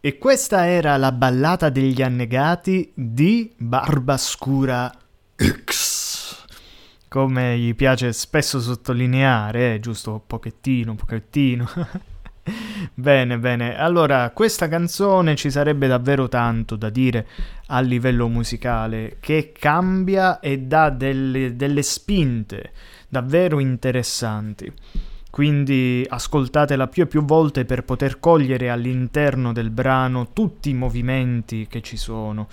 E 0.00 0.18
questa 0.18 0.66
era 0.66 0.96
la 0.96 1.10
ballata 1.10 1.68
degli 1.68 2.02
annegati 2.02 2.92
di 2.94 3.52
Barbascura 3.56 4.92
X. 5.34 6.44
Come 7.08 7.58
gli 7.58 7.74
piace 7.74 8.12
spesso 8.12 8.60
sottolineare, 8.60 9.74
eh, 9.74 9.80
giusto 9.80 10.22
pochettino, 10.24 10.94
pochettino. 10.94 11.68
bene, 12.94 13.38
bene. 13.38 13.76
Allora, 13.76 14.30
questa 14.30 14.68
canzone 14.68 15.34
ci 15.34 15.50
sarebbe 15.50 15.86
davvero 15.88 16.28
tanto 16.28 16.76
da 16.76 16.90
dire 16.90 17.26
a 17.68 17.80
livello 17.80 18.28
musicale, 18.28 19.16
che 19.18 19.52
cambia 19.58 20.40
e 20.40 20.58
dà 20.58 20.90
delle, 20.90 21.56
delle 21.56 21.82
spinte 21.82 22.72
davvero 23.08 23.58
interessanti. 23.58 24.72
Quindi 25.36 26.02
ascoltatela 26.08 26.86
più 26.86 27.02
e 27.02 27.06
più 27.06 27.22
volte 27.22 27.66
per 27.66 27.84
poter 27.84 28.18
cogliere 28.20 28.70
all'interno 28.70 29.52
del 29.52 29.68
brano 29.68 30.28
tutti 30.32 30.70
i 30.70 30.72
movimenti 30.72 31.66
che 31.68 31.82
ci 31.82 31.98
sono 31.98 32.48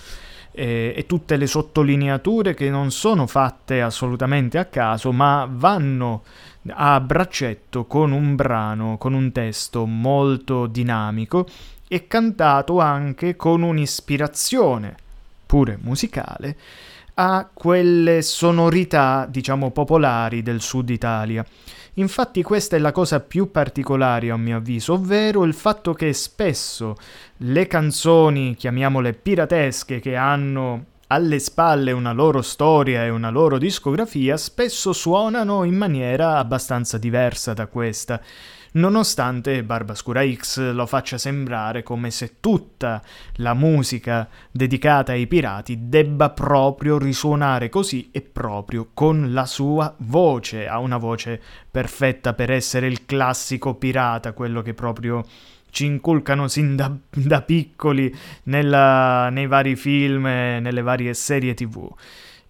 e, 0.52 0.94
e 0.94 1.06
tutte 1.06 1.38
le 1.38 1.48
sottolineature 1.48 2.54
che 2.54 2.70
non 2.70 2.92
sono 2.92 3.26
fatte 3.26 3.82
assolutamente 3.82 4.58
a 4.58 4.66
caso, 4.66 5.14
ma 5.14 5.48
vanno 5.50 6.24
a 6.72 7.00
braccetto 7.00 7.86
con 7.86 8.12
un 8.12 8.36
brano, 8.36 8.98
con 8.98 9.14
un 9.14 9.32
testo 9.32 9.86
molto 9.86 10.66
dinamico 10.68 11.48
e 11.88 12.06
cantato 12.06 12.82
anche 12.82 13.38
con 13.38 13.62
un'ispirazione, 13.62 14.94
pure 15.46 15.78
musicale, 15.80 16.58
a 17.14 17.48
quelle 17.54 18.22
sonorità, 18.22 19.26
diciamo, 19.30 19.72
popolari 19.72 20.42
del 20.42 20.60
sud 20.60 20.90
Italia. 20.90 21.46
Infatti 21.96 22.42
questa 22.42 22.76
è 22.76 22.80
la 22.80 22.92
cosa 22.92 23.20
più 23.20 23.52
particolare 23.52 24.32
a 24.32 24.38
mio 24.38 24.58
avviso, 24.58 24.94
ovvero 24.94 25.44
il 25.44 25.54
fatto 25.54 25.94
che 25.94 26.12
spesso 26.14 26.96
le 27.38 27.68
canzoni, 27.68 28.56
chiamiamole 28.56 29.14
piratesche, 29.14 30.00
che 30.00 30.16
hanno 30.16 30.86
alle 31.08 31.38
spalle 31.38 31.92
una 31.92 32.12
loro 32.12 32.42
storia 32.42 33.06
e 33.06 33.10
una 33.10 33.30
loro 33.30 33.60
discografia, 33.60 34.38
spesso 34.38 34.92
suonano 34.92 35.64
in 35.64 35.76
maniera 35.76 36.40
abbastanza 36.40 36.98
diversa 36.98 37.54
da 37.54 37.68
questa 37.68 38.20
nonostante 38.74 39.64
Barbascura 39.64 40.26
X 40.26 40.72
lo 40.72 40.86
faccia 40.86 41.18
sembrare 41.18 41.84
come 41.84 42.12
se 42.12 42.36
tutta 42.40 43.02
la 43.38 43.54
musica 43.54 44.28
dedicata 44.52 45.12
ai 45.12 45.28
pirati 45.28 45.88
debba 45.90 46.30
proprio 46.30 46.98
risuonare 46.98 47.70
così 47.70 48.10
e 48.12 48.22
proprio 48.22 48.90
con 48.94 49.34
la 49.34 49.46
sua 49.46 49.94
voce. 49.98 50.68
Ha 50.68 50.80
una 50.80 50.98
voce 50.98 51.42
perfetta 51.70 52.34
per 52.34 52.52
essere 52.52 52.88
il 52.88 53.06
classico 53.06 53.76
pirata, 53.76 54.34
quello 54.34 54.62
che 54.62 54.74
proprio 54.74 55.26
ci 55.70 55.86
inculcano 55.86 56.48
sin 56.48 56.76
da, 56.76 56.92
da 57.10 57.42
piccoli 57.42 58.16
nella, 58.44 59.30
nei 59.30 59.48
vari 59.48 59.76
film 59.76 60.24
nelle 60.24 60.82
varie 60.82 61.14
serie 61.16 61.56
tv. 61.56 61.92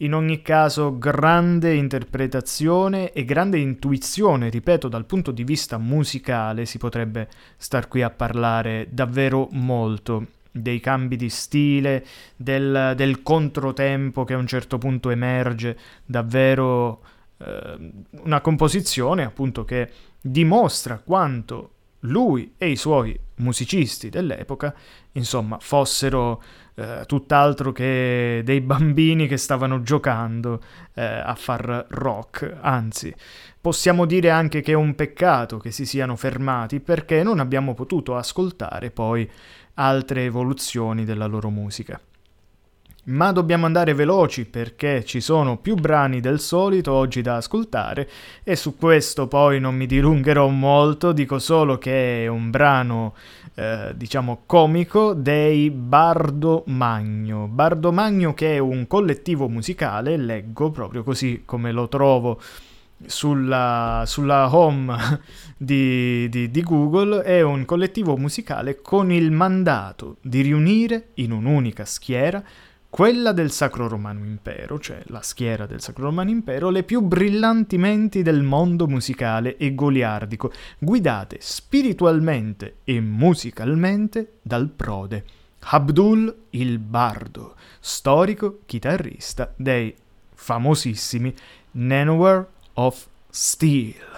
In 0.03 0.13
ogni 0.13 0.41
caso, 0.41 0.97
grande 0.97 1.73
interpretazione 1.75 3.13
e 3.13 3.23
grande 3.23 3.57
intuizione, 3.57 4.49
ripeto, 4.49 4.89
dal 4.89 5.05
punto 5.05 5.31
di 5.31 5.45
vista 5.45 5.77
musicale, 5.77 6.65
si 6.65 6.77
potrebbe 6.77 7.29
star 7.55 7.87
qui 7.87 8.01
a 8.01 8.09
parlare 8.09 8.89
davvero 8.91 9.47
molto 9.51 10.27
dei 10.51 10.81
cambi 10.81 11.15
di 11.15 11.29
stile, 11.29 12.05
del, 12.35 12.93
del 12.97 13.21
controtempo 13.21 14.25
che 14.25 14.33
a 14.33 14.37
un 14.37 14.45
certo 14.45 14.77
punto 14.77 15.09
emerge, 15.09 15.77
davvero 16.05 17.01
eh, 17.37 17.91
una 18.23 18.41
composizione 18.41 19.23
appunto 19.23 19.63
che 19.63 19.89
dimostra 20.19 20.99
quanto 20.99 21.72
lui 22.03 22.53
e 22.57 22.69
i 22.69 22.75
suoi 22.75 23.17
musicisti 23.35 24.09
dell'epoca, 24.09 24.73
insomma, 25.13 25.57
fossero 25.59 26.41
eh, 26.75 27.03
tutt'altro 27.05 27.71
che 27.71 28.41
dei 28.43 28.61
bambini 28.61 29.27
che 29.27 29.37
stavano 29.37 29.81
giocando 29.81 30.61
eh, 30.93 31.03
a 31.03 31.35
far 31.35 31.85
rock, 31.89 32.57
anzi, 32.61 33.13
possiamo 33.59 34.05
dire 34.05 34.29
anche 34.29 34.61
che 34.61 34.71
è 34.71 34.75
un 34.75 34.95
peccato 34.95 35.57
che 35.57 35.71
si 35.71 35.85
siano 35.85 36.15
fermati 36.15 36.79
perché 36.79 37.23
non 37.23 37.39
abbiamo 37.39 37.73
potuto 37.73 38.15
ascoltare 38.15 38.91
poi 38.91 39.29
altre 39.75 40.25
evoluzioni 40.25 41.05
della 41.05 41.25
loro 41.25 41.49
musica. 41.49 41.99
Ma 43.05 43.33
dobbiamo 43.33 43.65
andare 43.65 43.93
veloci 43.93 44.45
perché 44.45 45.03
ci 45.03 45.19
sono 45.19 45.57
più 45.57 45.75
brani 45.75 46.21
del 46.21 46.39
solito 46.39 46.93
oggi 46.93 47.21
da 47.21 47.35
ascoltare 47.35 48.09
e 48.43 48.55
su 48.55 48.77
questo 48.77 49.27
poi 49.27 49.59
non 49.59 49.75
mi 49.75 49.85
dilungherò 49.85 50.47
molto, 50.47 51.11
dico 51.11 51.37
solo 51.37 51.77
che 51.77 52.23
è 52.23 52.27
un 52.27 52.49
brano 52.49 53.13
eh, 53.55 53.91
diciamo 53.93 54.43
comico 54.45 55.13
dei 55.13 55.69
Bardo 55.69 56.63
Magno. 56.67 57.47
Bardo 57.47 57.91
Magno 57.91 58.33
che 58.33 58.55
è 58.55 58.59
un 58.59 58.87
collettivo 58.87 59.49
musicale, 59.49 60.15
leggo 60.15 60.71
proprio 60.71 61.03
così 61.03 61.41
come 61.43 61.73
lo 61.73 61.89
trovo 61.89 62.39
sulla, 63.05 64.03
sulla 64.05 64.55
home 64.55 64.95
di, 65.57 66.29
di, 66.29 66.49
di, 66.49 66.63
Google 66.63 67.21
è 67.23 67.41
un 67.41 67.65
collettivo 67.65 68.15
musicale 68.15 68.79
con 68.81 69.11
il 69.11 69.29
mandato 69.31 70.17
di 70.21 70.39
riunire 70.39 71.09
in 71.15 71.33
un'unica 71.33 71.83
schiera 71.83 72.41
quella 72.93 73.31
del 73.31 73.49
Sacro 73.49 73.87
Romano 73.87 74.23
Impero, 74.23 74.77
cioè 74.77 75.01
la 75.07 75.23
schiera 75.23 75.65
del 75.65 75.81
Sacro 75.81 76.03
Romano 76.03 76.29
Impero, 76.29 76.69
le 76.69 76.83
più 76.83 77.01
brillanti 77.01 77.79
menti 77.79 78.21
del 78.21 78.43
mondo 78.43 78.85
musicale 78.85 79.57
e 79.57 79.73
goliardico, 79.73 80.51
guidate 80.77 81.37
spiritualmente 81.39 82.75
e 82.83 83.01
musicalmente 83.01 84.33
dal 84.43 84.69
prode. 84.69 85.25
Abdul 85.61 86.35
il 86.51 86.77
Bardo, 86.77 87.55
storico 87.79 88.59
chitarrista 88.67 89.51
dei 89.55 89.95
famosissimi 90.31 91.33
Nanoware 91.71 92.45
of 92.73 93.07
Steel. 93.27 94.12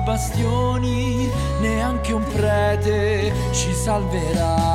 Bastioni, 0.00 1.28
neanche 1.60 2.12
un 2.12 2.24
prete 2.24 3.32
ci 3.52 3.72
salverà. 3.72 4.69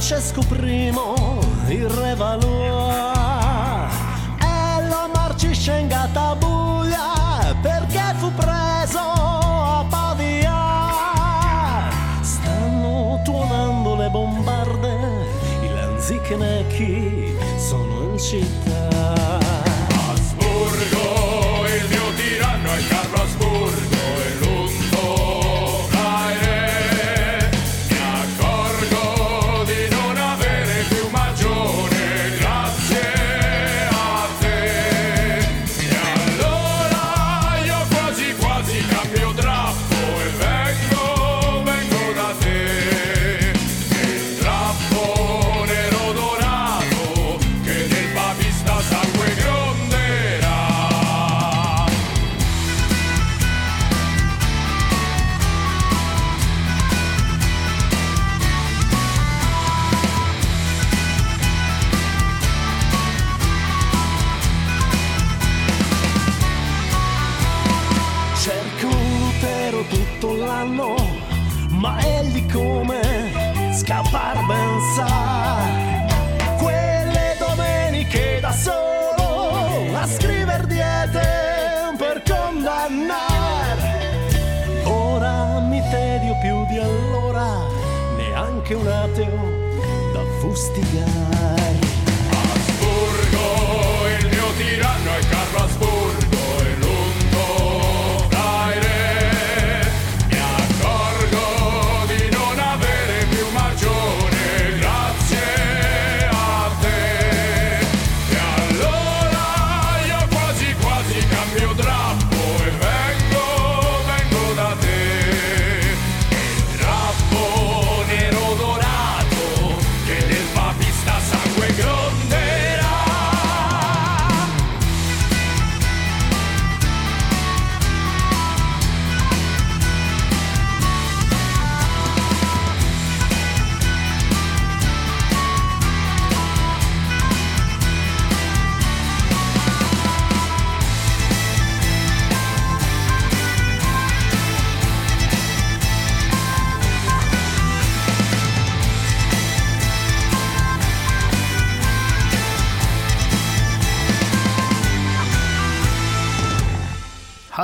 Francesco 0.00 0.42
I, 0.54 0.94
il 1.70 1.88
re 1.88 2.14
Valois. 2.14 3.92
E 4.38 4.86
la 4.86 5.10
marcisce 5.12 5.76
in 5.76 5.88
gattabuia 5.88 7.52
perché 7.60 8.14
fu 8.14 8.32
preso 8.32 9.00
a 9.00 9.84
Pavia. 9.88 10.54
Stanno 12.20 13.20
tuonando 13.24 13.96
le 13.96 14.08
bombarde, 14.08 15.26
i 15.62 15.68
lanzichenecchi 15.74 17.36
sono 17.56 18.12
in 18.12 18.18
città. 18.20 18.67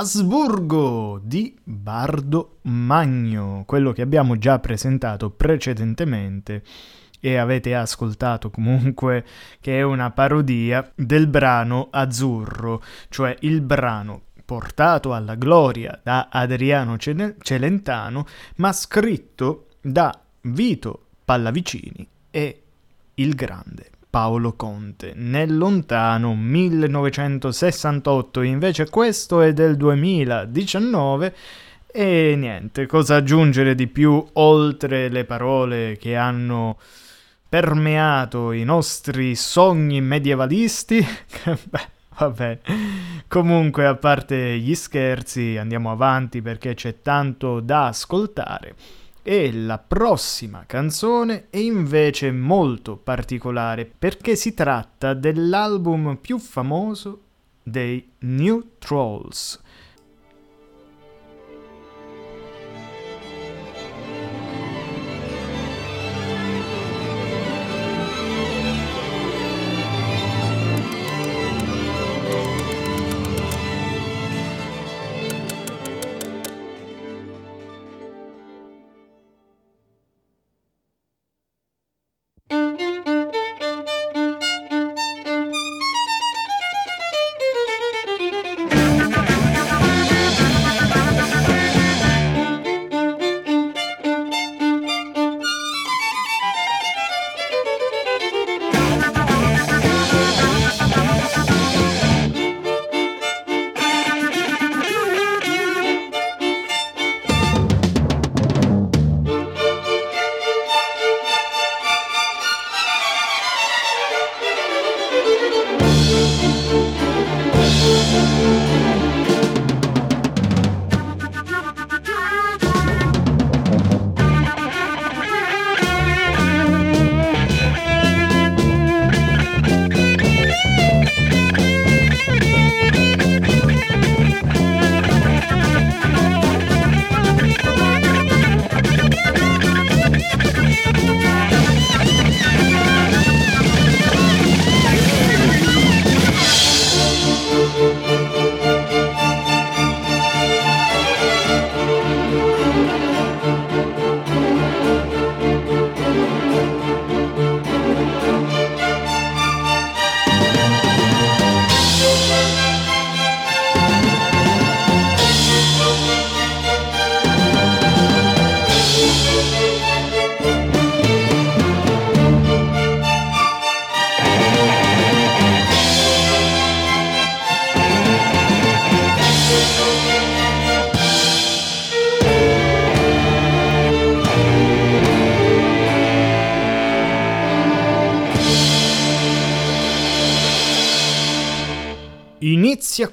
Asburgo 0.05 1.19
di 1.23 1.57
Bardo 1.63 2.57
Magno, 2.65 3.63
quello 3.65 3.91
che 3.91 4.03
abbiamo 4.03 4.37
già 4.37 4.59
presentato 4.59 5.31
precedentemente 5.31 6.61
e 7.19 7.37
avete 7.37 7.73
ascoltato 7.73 8.51
comunque 8.51 9.25
che 9.59 9.79
è 9.79 9.81
una 9.81 10.11
parodia 10.11 10.87
del 10.93 11.25
brano 11.25 11.87
Azzurro, 11.89 12.83
cioè 13.09 13.35
il 13.39 13.61
brano 13.61 14.25
portato 14.45 15.11
alla 15.11 15.33
gloria 15.33 15.99
da 16.03 16.27
Adriano 16.29 16.97
Celentano, 16.99 18.27
ma 18.57 18.71
scritto 18.73 19.69
da 19.81 20.15
Vito 20.41 21.05
Pallavicini 21.25 22.07
e 22.29 22.61
il 23.15 23.33
grande 23.33 23.89
Paolo 24.15 24.53
Conte 24.53 25.11
nel 25.13 25.57
lontano 25.57 26.35
1968, 26.35 28.43
invece 28.43 28.89
questo 28.89 29.41
è 29.41 29.51
del 29.51 29.75
2019 29.75 31.35
e 31.87 32.35
niente, 32.37 32.85
cosa 32.85 33.17
aggiungere 33.17 33.75
di 33.75 33.87
più 33.87 34.25
oltre 34.35 35.09
le 35.09 35.25
parole 35.25 35.97
che 35.99 36.15
hanno 36.15 36.77
permeato 37.49 38.53
i 38.53 38.63
nostri 38.63 39.35
sogni 39.35 39.99
medievalisti? 39.99 41.03
Beh, 41.69 41.87
vabbè. 42.17 42.59
Comunque, 43.27 43.85
a 43.85 43.95
parte 43.95 44.57
gli 44.59 44.75
scherzi, 44.75 45.57
andiamo 45.57 45.91
avanti 45.91 46.41
perché 46.41 46.73
c'è 46.73 47.01
tanto 47.01 47.59
da 47.59 47.87
ascoltare. 47.87 48.75
E 49.27 49.51
la 49.51 49.79
prossima 49.79 50.65
canzone 50.67 51.47
è 51.49 51.57
invece 51.57 52.31
molto 52.31 52.95
particolare 52.95 53.91
perché 53.97 54.35
si 54.35 54.53
tratta 54.53 55.15
dell'album 55.15 56.17
più 56.17 56.37
famoso 56.37 57.21
dei 57.63 58.07
New 58.19 58.73
Trolls. 58.77 59.59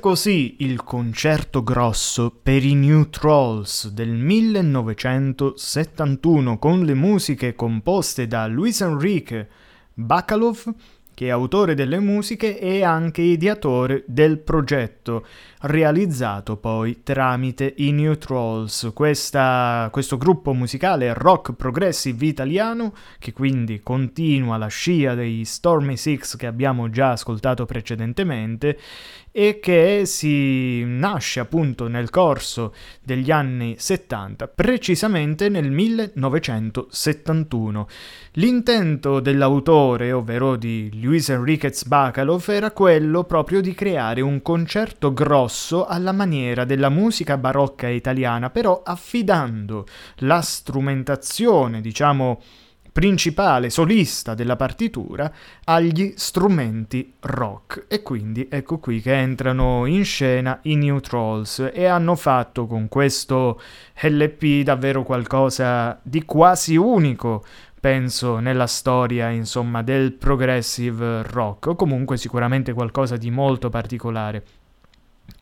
Così 0.02 0.56
il 0.58 0.82
concerto 0.82 1.62
grosso 1.62 2.36
per 2.42 2.64
i 2.64 2.74
New 2.74 3.08
Trolls 3.08 3.88
del 3.90 4.10
1971 4.10 6.58
con 6.58 6.84
le 6.84 6.94
musiche 6.94 7.54
composte 7.54 8.26
da 8.26 8.48
Luis 8.48 8.80
Enrique 8.80 9.48
Bacalov 9.94 10.74
che 11.14 11.26
è 11.26 11.30
autore 11.30 11.74
delle 11.74 12.00
musiche 12.00 12.58
e 12.58 12.82
anche 12.82 13.22
ideatore 13.22 14.02
del 14.08 14.38
progetto, 14.38 15.24
realizzato 15.62 16.56
poi 16.56 17.02
tramite 17.02 17.74
i 17.78 17.90
New 17.92 18.16
Trolls, 18.16 18.90
questa, 18.94 19.88
questo 19.92 20.16
gruppo 20.16 20.52
musicale 20.52 21.14
rock 21.14 21.52
progressive 21.52 22.26
italiano 22.26 22.94
che 23.18 23.32
quindi 23.32 23.80
continua 23.80 24.56
la 24.56 24.66
scia 24.66 25.14
dei 25.14 25.44
Stormy 25.44 25.96
Six 25.96 26.36
che 26.36 26.46
abbiamo 26.46 26.90
già 26.90 27.12
ascoltato 27.12 27.64
precedentemente 27.64 28.78
e 29.34 29.60
che 29.60 30.02
si 30.04 30.84
nasce 30.84 31.40
appunto 31.40 31.88
nel 31.88 32.10
corso 32.10 32.74
degli 33.02 33.30
anni 33.30 33.76
70, 33.78 34.46
precisamente 34.48 35.48
nel 35.48 35.70
1971. 35.70 37.88
L'intento 38.32 39.20
dell'autore, 39.20 40.12
ovvero 40.12 40.56
di 40.56 40.90
Luis 41.00 41.30
Enriquez 41.30 41.84
Bacalov, 41.84 42.46
era 42.48 42.72
quello 42.72 43.24
proprio 43.24 43.62
di 43.62 43.72
creare 43.72 44.20
un 44.20 44.42
concerto 44.42 45.14
grosso 45.14 45.51
alla 45.86 46.12
maniera 46.12 46.64
della 46.64 46.88
musica 46.88 47.36
barocca 47.36 47.88
italiana, 47.88 48.50
però 48.50 48.82
affidando 48.84 49.86
la 50.16 50.40
strumentazione, 50.40 51.80
diciamo, 51.80 52.40
principale 52.92 53.70
solista 53.70 54.34
della 54.34 54.56
partitura 54.56 55.32
agli 55.64 56.12
strumenti 56.16 57.14
rock. 57.20 57.86
E 57.88 58.02
quindi 58.02 58.46
ecco 58.50 58.78
qui 58.78 59.00
che 59.00 59.14
entrano 59.14 59.86
in 59.86 60.04
scena 60.04 60.58
i 60.62 60.76
New 60.76 61.00
Trolls 61.00 61.70
e 61.72 61.86
hanno 61.86 62.14
fatto 62.14 62.66
con 62.66 62.88
questo 62.88 63.60
LP 64.02 64.62
davvero 64.62 65.02
qualcosa 65.02 65.98
di 66.02 66.24
quasi 66.24 66.76
unico 66.76 67.42
penso 67.80 68.38
nella 68.38 68.68
storia 68.68 69.30
insomma 69.30 69.82
del 69.82 70.12
progressive 70.12 71.22
rock 71.24 71.66
o 71.66 71.74
comunque 71.74 72.16
sicuramente 72.16 72.72
qualcosa 72.72 73.16
di 73.16 73.28
molto 73.28 73.70
particolare 73.70 74.44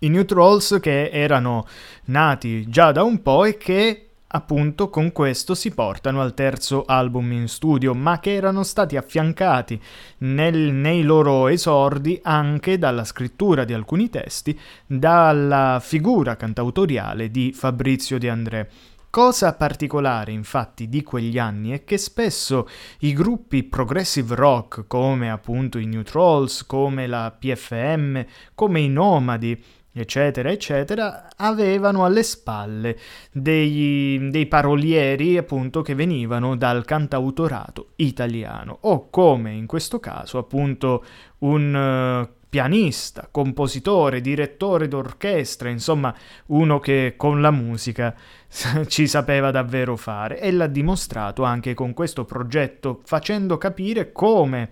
i 0.01 0.09
New 0.09 0.25
Trolls 0.25 0.79
che 0.81 1.11
erano 1.11 1.67
nati 2.07 2.69
già 2.69 2.93
da 2.93 3.03
un 3.03 3.23
po' 3.23 3.45
e 3.45 3.57
che 3.57 4.11
appunto 4.33 4.91
con 4.91 5.11
questo 5.13 5.55
si 5.55 5.73
portano 5.73 6.21
al 6.21 6.35
terzo 6.35 6.85
album 6.87 7.33
in 7.33 7.49
studio, 7.49 7.95
ma 7.95 8.21
che 8.21 8.35
erano 8.35 8.63
stati 8.63 8.97
affiancati 8.97 9.81
nel, 10.19 10.73
nei 10.73 11.03
loro 11.03 11.49
esordi 11.49 12.21
anche 12.23 12.79
dalla 12.79 13.05
scrittura 13.05 13.65
di 13.65 13.73
alcuni 13.73 14.09
testi, 14.09 14.59
dalla 14.87 15.81
figura 15.83 16.37
cantautoriale 16.37 17.31
di 17.31 17.53
Fabrizio 17.53 18.19
De 18.19 18.31
André. 18.31 18.71
Cosa 19.11 19.55
particolare 19.55 20.31
infatti 20.31 20.89
di 20.89 21.03
quegli 21.03 21.37
anni 21.37 21.71
è 21.73 21.83
che 21.83 21.99
spesso 21.99 22.69
i 23.01 23.13
gruppi 23.13 23.65
progressive 23.65 24.37
rock 24.37 24.85
come 24.87 25.33
appunto 25.33 25.79
i 25.79 25.87
New 25.87 26.03
Trolls, 26.03 26.65
come 26.65 27.09
la 27.09 27.37
PFM, 27.37 28.25
come 28.55 28.79
i 28.79 28.89
Nomadi, 28.89 29.61
eccetera, 29.91 30.53
eccetera, 30.53 31.29
avevano 31.35 32.05
alle 32.05 32.23
spalle 32.23 32.97
dei, 33.33 34.29
dei, 34.31 34.47
parolieri 34.47 35.37
appunto 35.37 35.83
che 35.83 35.97
venivano 35.97 36.55
dal 36.55 36.85
cantautorato 36.85 37.89
italiano. 37.97 38.79
O 38.83 39.11
come 39.11 39.51
in 39.51 39.67
questo 39.67 39.99
caso 39.99 40.39
appunto 40.39 41.05
un 41.39 42.29
uh, 42.31 42.40
pianista, 42.51 43.29
compositore, 43.31 44.21
direttore 44.21 44.89
d'orchestra, 44.89 45.69
insomma 45.69 46.13
uno 46.47 46.81
che 46.81 47.15
con 47.17 47.41
la 47.41 47.53
musica 47.53 48.15
ci 48.89 49.07
sapeva 49.07 49.53
davvero 49.53 49.97
fare 49.97 50.41
e 50.41 50.51
l'ha 50.51 50.67
dimostrato 50.67 51.45
anche 51.45 51.75
con 51.75 51.95
questo 51.95 52.25
progetto 52.25 53.01
facendo 53.05 53.57
capire 53.57 54.11
come 54.11 54.69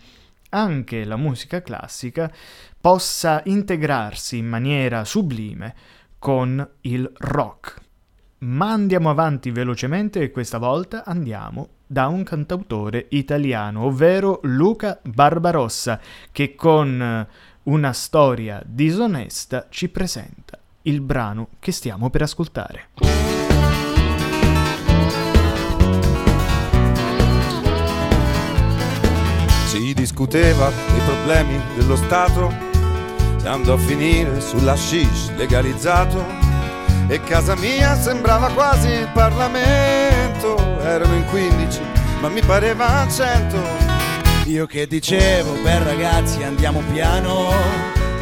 anche 0.51 1.05
la 1.05 1.17
musica 1.17 1.63
classica 1.63 2.31
possa 2.81 3.43
integrarsi 3.45 4.39
in 4.39 4.47
maniera 4.47 5.05
sublime 5.05 5.75
con 6.19 6.67
il 6.83 7.11
rock. 7.19 7.87
Ma 8.41 8.71
andiamo 8.71 9.11
avanti 9.11 9.51
velocemente 9.51 10.21
e 10.21 10.31
questa 10.31 10.59
volta 10.59 11.05
andiamo 11.05 11.69
da 11.91 12.07
un 12.07 12.23
cantautore 12.23 13.07
italiano, 13.11 13.85
ovvero 13.85 14.41
Luca 14.43 15.01
Barbarossa, 15.03 15.99
che 16.31 16.55
con 16.55 17.27
una 17.69 17.93
storia 17.93 18.63
disonesta 18.65 19.67
ci 19.69 19.91
presenta 19.91 20.59
il 20.83 21.03
brano 21.03 21.49
che 21.59 21.71
stiamo 21.71 22.09
per 22.09 22.23
ascoltare. 22.23 22.89
Si 29.67 29.93
discuteva 29.93 30.71
dei 30.71 31.01
problemi 31.05 31.61
dello 31.77 31.97
Stato, 31.97 32.51
andò 33.45 33.75
a 33.75 33.79
finire 33.79 34.41
sulla 34.41 34.75
shish 34.75 35.35
legalizzato 35.37 36.25
e 37.07 37.21
casa 37.21 37.55
mia 37.55 37.95
sembrava 37.97 38.49
quasi 38.49 38.89
il 38.89 39.11
Parlamento. 39.13 40.57
Erano 40.81 41.15
in 41.17 41.27
15, 41.27 41.81
ma 42.23 42.29
mi 42.29 42.41
pareva 42.41 43.07
100. 43.07 43.98
Io 44.49 44.65
che 44.65 44.87
dicevo, 44.87 45.53
per 45.63 45.83
ragazzi 45.83 46.43
andiamo 46.43 46.81
piano, 46.91 47.53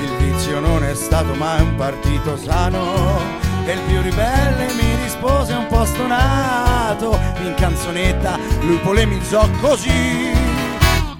il 0.00 0.10
vizio 0.18 0.58
non 0.58 0.82
è 0.82 0.92
stato 0.92 1.32
mai 1.34 1.62
un 1.62 1.76
partito 1.76 2.36
sano. 2.36 3.20
E 3.64 3.72
il 3.72 3.80
più 3.86 4.00
ribelle 4.02 4.72
mi 4.74 5.02
rispose 5.04 5.52
un 5.52 5.68
po' 5.68 5.84
stonato, 5.84 7.16
in 7.44 7.54
canzonetta 7.54 8.40
lui 8.62 8.76
polemizzò 8.78 9.48
così. 9.60 10.32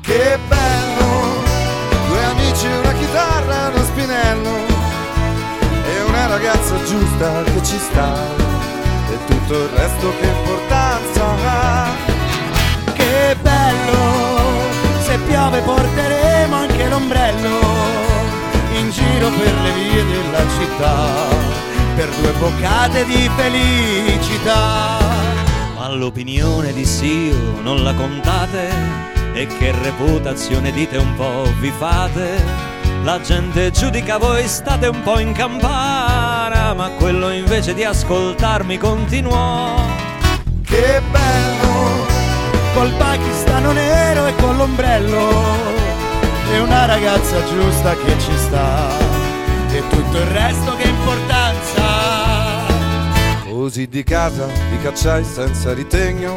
Che 0.01 0.39
bello, 0.49 1.45
due 2.09 2.25
amici, 2.25 2.67
una 2.67 2.93
chitarra, 2.93 3.69
uno 3.69 3.85
spinello 3.85 4.57
e 5.87 6.03
una 6.09 6.27
ragazza 6.27 6.83
giusta 6.83 7.45
che 7.45 7.63
ci 7.63 7.79
sta 7.79 8.13
e 9.09 9.25
tutto 9.25 9.55
il 9.55 9.69
resto 9.69 10.13
che 10.19 10.27
importanza 10.27 11.25
ha. 11.47 11.89
Che 12.93 13.37
bello, 13.41 13.66
piove 15.47 15.61
porteremo 15.61 16.57
anche 16.57 16.89
l'ombrello 16.89 17.59
in 18.79 18.91
giro 18.91 19.29
per 19.29 19.55
le 19.63 19.73
vie 19.73 20.05
della 20.05 20.45
città 20.59 21.07
per 21.95 22.09
due 22.21 22.33
boccate 22.33 23.05
di 23.05 23.31
felicità. 23.37 24.99
Ma 25.77 25.89
l'opinione 25.91 26.73
di 26.73 26.85
Sio 26.85 27.61
non 27.63 27.85
la 27.85 27.95
contate 27.95 28.69
e 29.35 29.47
che 29.47 29.73
reputazione 29.83 30.73
dite 30.73 30.97
un 30.97 31.15
po' 31.15 31.45
vi 31.61 31.73
fate? 31.79 32.43
La 33.05 33.21
gente 33.21 33.71
giudica 33.71 34.19
voi 34.19 34.49
state 34.49 34.89
un 34.89 35.01
po' 35.03 35.21
in 35.21 35.33
campana, 35.33 36.75
ma 36.75 36.89
quello 36.99 37.31
invece 37.31 37.73
di 37.73 37.85
ascoltarmi 37.85 38.79
continuò. 38.79 39.77
Che 40.65 41.01
bello! 41.11 41.56
Col 42.77 42.93
pakistano 42.99 43.73
nero 43.73 44.27
e 44.27 44.35
con 44.35 44.55
l'ombrello, 44.59 45.31
e 46.53 46.59
una 46.59 46.85
ragazza 46.85 47.43
giusta 47.47 47.97
che 47.97 48.19
ci 48.19 48.37
sta, 48.37 48.91
e 49.71 49.83
tutto 49.89 50.19
il 50.19 50.27
resto 50.27 50.77
che 50.77 50.87
importanza. 50.87 51.83
Così 53.49 53.89
di 53.89 54.05
casa 54.05 54.45
vi 54.45 54.79
cacciai 54.83 55.25
senza 55.25 55.73
ritegno 55.73 56.37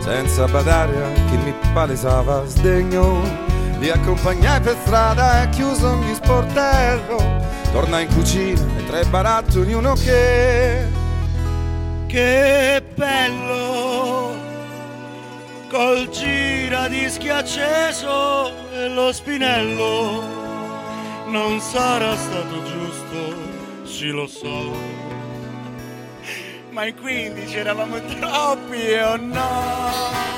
senza 0.00 0.46
badare 0.46 1.04
a 1.04 1.12
chi 1.28 1.36
mi 1.36 1.54
palesava 1.72 2.44
sdegno. 2.46 3.22
Li 3.78 3.90
accompagnai 3.90 4.60
per 4.60 4.76
strada 4.82 5.44
e 5.44 5.50
chiuso 5.50 5.90
ogni 5.90 6.14
sportello. 6.14 7.46
Tornai 7.70 8.06
in 8.06 8.14
cucina 8.14 8.60
e 8.76 8.86
tre 8.86 9.04
barattoli 9.04 9.72
uno 9.72 9.92
che. 9.94 10.84
Che 12.08 12.82
bello! 12.96 13.89
Col 15.70 16.08
gira 16.08 16.88
di 16.88 17.06
acceso 17.28 18.52
e 18.72 18.88
lo 18.88 19.12
spinello 19.12 20.22
non 21.26 21.60
sarà 21.60 22.16
stato 22.16 22.62
giusto, 22.64 23.84
sì 23.84 24.08
lo 24.08 24.26
so 24.26 25.00
ma 26.70 26.86
in 26.86 26.94
15 26.94 27.56
eravamo 27.56 28.00
troppi 28.00 28.92
o 29.02 29.16
no? 29.16 30.28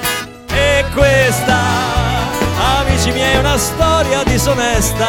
E 0.49 0.85
questa, 0.95 1.59
amici 2.78 3.11
miei, 3.12 3.35
è 3.35 3.39
una 3.39 3.59
storia 3.59 4.22
disonesta 4.24 5.07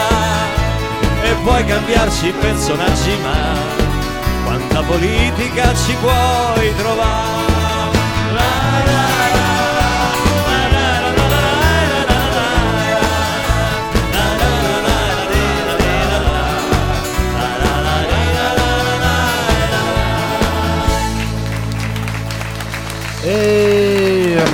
e 1.22 1.34
puoi 1.44 1.66
cambiarci 1.66 2.32
personaggi 2.40 3.18
ma 3.22 3.58
quanta 4.44 4.82
politica 4.84 5.74
ci 5.76 5.96
puoi 5.96 6.76
trovare? 6.76 7.44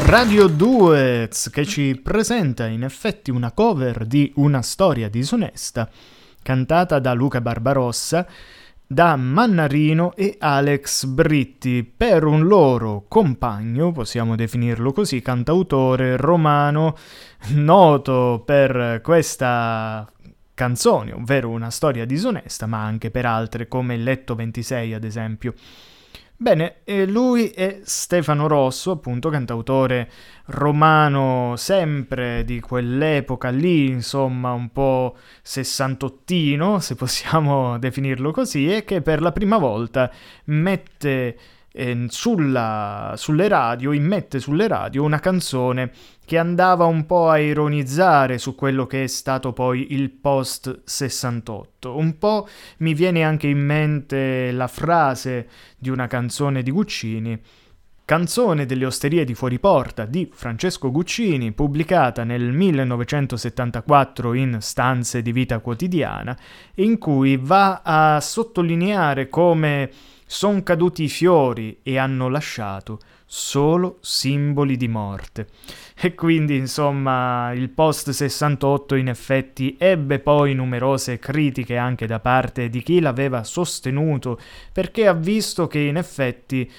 Radio 0.10 0.48
Duets 0.48 1.50
che 1.50 1.66
ci 1.66 2.00
presenta 2.02 2.66
in 2.66 2.84
effetti 2.84 3.32
una 3.32 3.52
cover 3.52 4.06
di 4.06 4.32
Una 4.36 4.62
storia 4.62 5.08
disonesta, 5.08 5.90
cantata 6.42 7.00
da 7.00 7.14
Luca 7.14 7.42
Barbarossa, 7.42 8.28
da 8.86 9.16
Mannarino 9.16 10.16
e 10.16 10.36
Alex 10.40 11.06
Britti 11.06 11.84
per 11.84 12.24
un 12.24 12.48
loro 12.48 13.06
compagno, 13.08 13.92
possiamo 13.92 14.36
definirlo 14.36 14.92
così, 14.94 15.22
cantautore 15.22 16.18
romano 16.18 16.98
noto 17.50 18.42
per 18.44 19.02
questa 19.04 20.12
canzone, 20.56 21.14
ovvero 21.14 21.50
Una 21.50 21.70
storia 21.70 22.06
disonesta, 22.06 22.66
ma 22.66 22.84
anche 22.84 23.12
per 23.12 23.28
altre 23.28 23.68
come 23.68 23.96
Letto 23.96 24.34
26 24.34 24.94
ad 24.96 25.04
esempio. 25.04 25.54
Bene, 26.42 26.78
lui 27.06 27.50
è 27.50 27.82
Stefano 27.84 28.48
Rosso, 28.48 28.92
appunto 28.92 29.28
cantautore 29.30 30.10
romano 30.46 31.56
sempre 31.58 32.46
di 32.46 32.62
quell'epoca 32.62 33.50
lì, 33.50 33.90
insomma 33.90 34.54
un 34.54 34.72
po' 34.72 35.18
sessantottino, 35.42 36.80
se 36.80 36.96
possiamo 36.96 37.78
definirlo 37.80 38.32
così, 38.32 38.74
e 38.74 38.86
che 38.86 39.02
per 39.02 39.22
la 39.22 39.34
prima 39.34 39.58
volta 39.58 40.10
mette 40.46 41.38
eh, 41.74 42.06
sulla, 42.08 43.16
sulle 43.18 43.50
radio, 43.50 43.92
immette 43.92 44.40
sulle 44.40 44.70
radio 44.70 45.04
una 45.04 45.20
canzone 45.20 45.92
che 46.30 46.38
andava 46.38 46.86
un 46.86 47.08
po' 47.08 47.28
a 47.28 47.40
ironizzare 47.40 48.38
su 48.38 48.54
quello 48.54 48.86
che 48.86 49.06
è 49.06 49.08
stato 49.08 49.52
poi 49.52 49.94
il 49.94 50.12
post 50.12 50.82
68. 50.84 51.98
Un 51.98 52.20
po' 52.20 52.48
mi 52.78 52.94
viene 52.94 53.24
anche 53.24 53.48
in 53.48 53.58
mente 53.58 54.52
la 54.52 54.68
frase 54.68 55.50
di 55.76 55.90
una 55.90 56.06
canzone 56.06 56.62
di 56.62 56.70
Guccini, 56.70 57.42
Canzone 58.06 58.68
delle 58.68 58.86
osterie 58.86 59.26
di 59.26 59.34
fuori 59.34 59.58
porta 59.58 60.06
di 60.06 60.30
Francesco 60.32 60.92
Guccini, 60.92 61.52
pubblicata 61.52 62.24
nel 62.24 62.52
1974 62.52 64.34
in 64.36 64.58
Stanze 64.62 65.24
di 65.24 65.32
vita 65.32 65.58
quotidiana, 65.58 66.38
in 66.76 67.00
cui 67.00 67.38
va 67.38 67.82
a 67.84 68.20
sottolineare 68.22 69.30
come 69.30 69.90
son 70.28 70.62
caduti 70.62 71.06
i 71.06 71.10
fiori 71.10 71.80
e 71.82 71.98
hanno 71.98 72.30
lasciato 72.30 73.00
solo 73.32 74.00
simboli 74.02 74.76
di 74.76 74.88
morte. 74.88 75.50
E 75.96 76.16
quindi, 76.16 76.56
insomma, 76.56 77.52
il 77.54 77.70
post 77.70 78.10
68 78.10 78.96
in 78.96 79.08
effetti 79.08 79.76
ebbe 79.78 80.18
poi 80.18 80.56
numerose 80.56 81.20
critiche 81.20 81.78
anche 81.78 82.08
da 82.08 82.20
parte 82.20 82.70
di 82.70 82.82
chi 82.82 83.00
l'aveva 83.00 83.44
sostenuto, 83.44 84.40
perché 84.74 85.06
ha 85.06 85.14
visto 85.14 85.68
che 85.68 85.78
in 85.78 85.98
effetti 85.98 86.70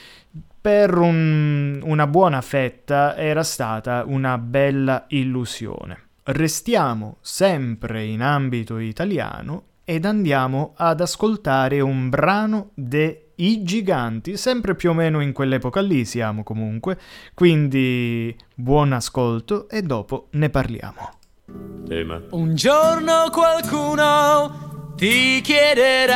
per 0.60 0.98
un, 0.98 1.80
una 1.84 2.06
buona 2.08 2.40
fetta 2.40 3.16
era 3.16 3.44
stata 3.44 4.02
una 4.04 4.36
bella 4.36 5.04
illusione. 5.08 6.08
Restiamo 6.24 7.18
sempre 7.20 8.04
in 8.04 8.22
ambito 8.22 8.78
italiano 8.78 9.66
ed 9.84 10.04
andiamo 10.04 10.74
ad 10.76 11.00
ascoltare 11.00 11.80
un 11.80 12.08
brano 12.08 12.70
de 12.74 13.29
i 13.40 13.62
giganti, 13.62 14.36
sempre 14.36 14.74
più 14.74 14.90
o 14.90 14.94
meno 14.94 15.20
in 15.20 15.32
quell'epoca 15.32 15.80
lì 15.80 16.04
siamo 16.04 16.42
comunque, 16.42 16.98
quindi 17.34 18.36
buon 18.54 18.92
ascolto 18.92 19.68
e 19.68 19.82
dopo 19.82 20.28
ne 20.32 20.50
parliamo. 20.50 21.10
Tema. 21.86 22.22
Un 22.30 22.54
giorno 22.54 23.28
qualcuno 23.32 24.92
ti 24.96 25.40
chiederà 25.42 26.14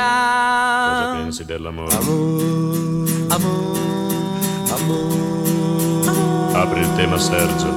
Cosa 0.87 1.23
pensi 1.23 1.45
dell'amore? 1.45 1.95
Amore, 1.95 3.11
amore, 3.29 4.71
amore. 4.71 6.53
Apri 6.53 6.81
il 6.81 6.93
tema 6.95 7.19
Sergio. 7.19 7.69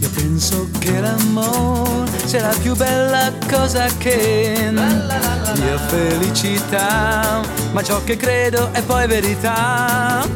Io 0.00 0.10
penso 0.10 0.68
che 0.80 0.98
l'amore 1.00 2.01
sia 2.24 2.42
la 2.42 2.54
più 2.60 2.74
bella 2.74 3.32
cosa 3.50 3.86
che 3.98 4.70
mia 4.70 5.78
felicità, 5.88 7.40
ma 7.72 7.82
ciò 7.82 8.02
che 8.04 8.16
credo 8.16 8.70
è 8.72 8.82
poi 8.82 9.06
verità. 9.06 10.26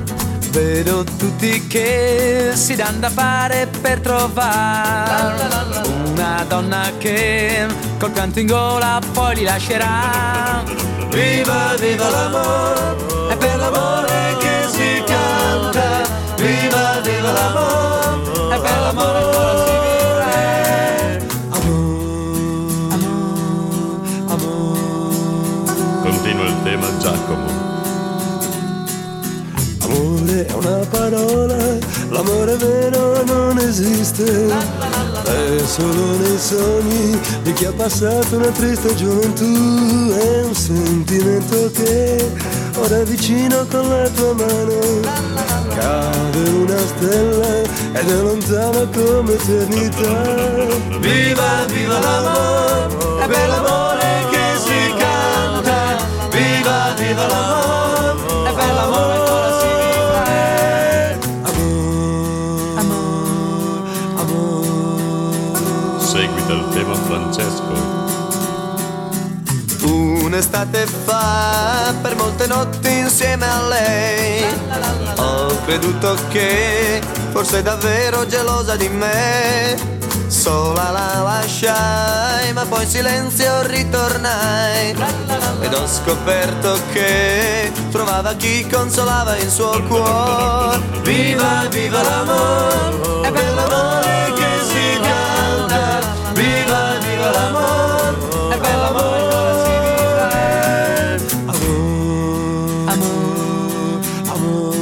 Vedo 0.50 1.04
tutti 1.04 1.66
che 1.66 2.52
si 2.54 2.74
danno 2.76 3.00
da 3.00 3.10
fare 3.10 3.68
per 3.80 4.00
trovare 4.00 5.44
una 6.12 6.44
donna 6.48 6.90
che 6.98 7.66
col 7.98 8.12
canto 8.12 8.40
in 8.40 8.46
gola 8.46 8.98
poi 9.12 9.34
li 9.36 9.42
lascerà. 9.42 10.64
Viva, 11.10 11.74
viva 11.78 12.08
l'amore, 12.08 12.96
è 13.30 13.36
per 13.36 13.56
l'amore 13.56 14.36
che 14.38 14.66
si 14.68 15.02
canta. 15.04 16.04
Viva, 16.36 17.00
viva 17.02 17.32
l'amore, 17.32 18.54
è 18.54 18.60
per 18.60 18.80
l'amore 18.80 19.24
che 19.24 19.34
si 19.34 19.56
vive. 19.56 19.65
Una 30.66 30.86
parola, 30.86 31.56
l'amore 32.10 32.56
vero 32.56 33.22
non 33.24 33.58
esiste. 33.58 34.24
È 34.24 35.64
solo 35.64 36.16
nei 36.18 36.38
sogni 36.38 37.18
di 37.42 37.52
chi 37.52 37.64
ha 37.66 37.72
passato 37.72 38.36
una 38.36 38.50
triste 38.50 38.94
gioventù. 38.94 40.12
È 40.12 40.42
un 40.42 40.54
sentimento 40.54 41.70
che 41.72 42.32
ora 42.76 42.98
è 42.98 43.04
vicino 43.04 43.64
con 43.70 43.88
la 43.88 44.08
tua 44.10 44.34
mano. 44.34 44.80
Cade 45.74 46.48
una 46.50 46.78
stella 46.78 47.62
ed 47.92 48.08
è 48.08 48.20
lontana 48.22 48.86
come 48.94 49.32
eternità. 49.34 50.98
Viva, 50.98 51.64
viva 51.68 51.98
l'amore, 51.98 53.24
è 53.24 53.26
per 53.26 53.48
l'amore 53.48 54.26
che 54.30 54.58
si 54.58 54.94
canta. 54.98 56.04
Viva, 56.30 56.94
viva 56.96 57.26
l'amore, 57.26 58.50
è 58.50 58.54
per 58.54 58.74
l'amore 58.74 59.25
Francesco. 67.06 67.94
Un'estate 69.82 70.86
fa, 70.86 71.94
per 72.02 72.16
molte 72.16 72.46
notti 72.46 72.98
insieme 72.98 73.46
a 73.46 73.60
lei, 73.68 74.44
ho 75.16 75.60
creduto 75.64 76.16
che 76.30 77.00
fosse 77.30 77.62
davvero 77.62 78.26
gelosa 78.26 78.74
di 78.76 78.88
me. 78.88 79.94
Sola 80.26 80.90
la 80.90 81.22
lasciai, 81.22 82.52
ma 82.52 82.64
poi 82.64 82.82
in 82.82 82.88
silenzio 82.88 83.62
ritornai 83.62 84.90
ed 85.60 85.72
ho 85.72 85.86
scoperto 85.86 86.76
che 86.92 87.70
trovava 87.92 88.34
chi 88.34 88.66
consolava 88.66 89.36
il 89.36 89.48
suo 89.48 89.80
cuore. 89.84 90.80
Viva, 91.02 91.66
viva 91.70 92.02
l'amore, 92.02 93.28
è 93.28 93.30
per 93.30 93.54
l'amore 93.54 94.25
L'amore, 97.36 98.16
è 98.50 98.56
per 98.58 98.76
l'amore 98.76 99.20
che 99.28 99.34
ora 99.34 99.56
si 99.62 99.70
vive. 99.84 100.26
Amore, 102.86 103.54
amore, 104.26 104.78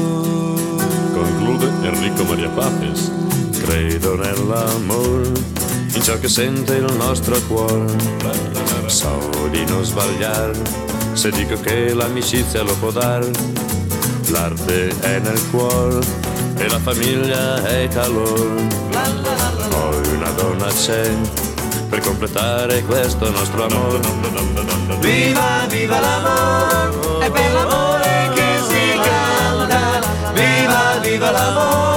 Conclude 1.13 1.67
Enrico 1.83 2.23
Maria 2.25 2.49
Papes. 2.51 3.11
Credo 3.61 4.15
nell'amore, 4.17 5.33
in 5.95 6.03
ciò 6.03 6.19
che 6.19 6.29
sente 6.29 6.77
il 6.77 6.93
nostro 6.97 7.37
cuore. 7.49 8.23
So 8.87 9.19
di 9.51 9.65
non 9.65 9.83
sbagliare, 9.83 10.53
se 11.15 11.31
dico 11.31 11.59
che 11.61 11.93
l'amicizia 11.95 12.63
lo 12.63 12.75
può 12.75 12.91
dare. 12.91 13.31
L'arte 14.29 14.89
è 15.01 15.19
nel 15.19 15.41
cuore 15.51 15.99
e 16.57 16.69
la 16.69 16.79
famiglia 16.79 17.65
è 17.65 17.89
calore. 17.89 18.69
Poi 19.69 20.09
una 20.15 20.31
donna 20.31 20.67
c'è 20.67 21.11
per 21.95 22.03
completare 22.03 22.83
questo 22.83 23.31
nostro 23.31 23.67
amore. 23.67 24.01
Viva, 24.99 25.65
viva 25.69 26.01
l'amore, 26.01 27.25
è 27.25 27.31
per 27.31 27.53
l'amore 27.53 28.31
che 28.35 28.59
si 28.67 28.99
canta. 29.01 30.01
Viva, 30.33 30.99
viva 31.01 31.31
l'amore, 31.31 31.94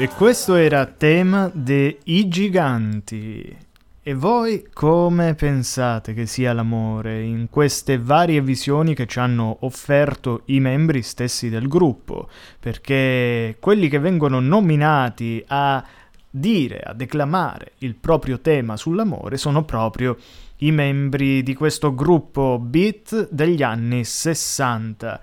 E 0.00 0.08
questo 0.08 0.54
era 0.54 0.86
tema 0.86 1.50
dei 1.52 1.98
giganti. 2.26 3.54
E 4.02 4.14
voi 4.14 4.66
come 4.72 5.34
pensate 5.34 6.14
che 6.14 6.24
sia 6.24 6.54
l'amore 6.54 7.20
in 7.20 7.50
queste 7.50 7.98
varie 7.98 8.40
visioni 8.40 8.94
che 8.94 9.04
ci 9.04 9.18
hanno 9.18 9.58
offerto 9.60 10.44
i 10.46 10.58
membri 10.58 11.02
stessi 11.02 11.50
del 11.50 11.68
gruppo? 11.68 12.30
Perché 12.58 13.58
quelli 13.60 13.90
che 13.90 13.98
vengono 13.98 14.40
nominati 14.40 15.44
a 15.48 15.84
dire, 16.30 16.80
a 16.80 16.94
declamare 16.94 17.72
il 17.80 17.94
proprio 17.94 18.40
tema 18.40 18.78
sull'amore 18.78 19.36
sono 19.36 19.64
proprio 19.64 20.16
i 20.60 20.70
membri 20.70 21.42
di 21.42 21.52
questo 21.52 21.94
gruppo 21.94 22.58
beat 22.58 23.28
degli 23.30 23.62
anni 23.62 24.02
60 24.06 25.20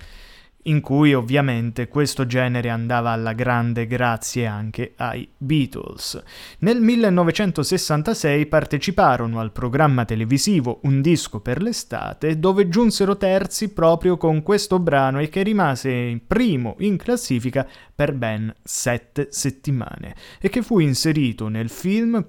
in 0.67 0.81
cui 0.81 1.13
ovviamente 1.13 1.87
questo 1.87 2.25
genere 2.25 2.69
andava 2.69 3.11
alla 3.11 3.33
grande 3.33 3.87
grazie 3.87 4.45
anche 4.45 4.93
ai 4.97 5.27
Beatles. 5.37 6.21
Nel 6.59 6.79
1966 6.81 8.45
parteciparono 8.45 9.39
al 9.39 9.51
programma 9.51 10.05
televisivo 10.05 10.79
Un 10.83 11.01
disco 11.01 11.39
per 11.39 11.61
l'estate, 11.61 12.39
dove 12.39 12.69
giunsero 12.69 13.17
terzi 13.17 13.73
proprio 13.73 14.17
con 14.17 14.43
questo 14.43 14.79
brano 14.79 15.19
e 15.19 15.29
che 15.29 15.43
rimase 15.43 16.19
primo 16.25 16.75
in 16.79 16.97
classifica 16.97 17.67
per 17.93 18.13
ben 18.13 18.53
sette 18.63 19.27
settimane 19.31 20.15
e 20.39 20.49
che 20.49 20.61
fu 20.61 20.79
inserito 20.79 21.47
nel 21.47 21.69
film 21.69 22.25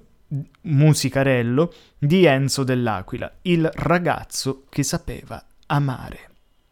musicarello 0.63 1.73
di 1.99 2.25
Enzo 2.25 2.63
dell'Aquila, 2.63 3.33
il 3.43 3.69
ragazzo 3.73 4.65
che 4.69 4.83
sapeva 4.83 5.43
amare 5.67 6.28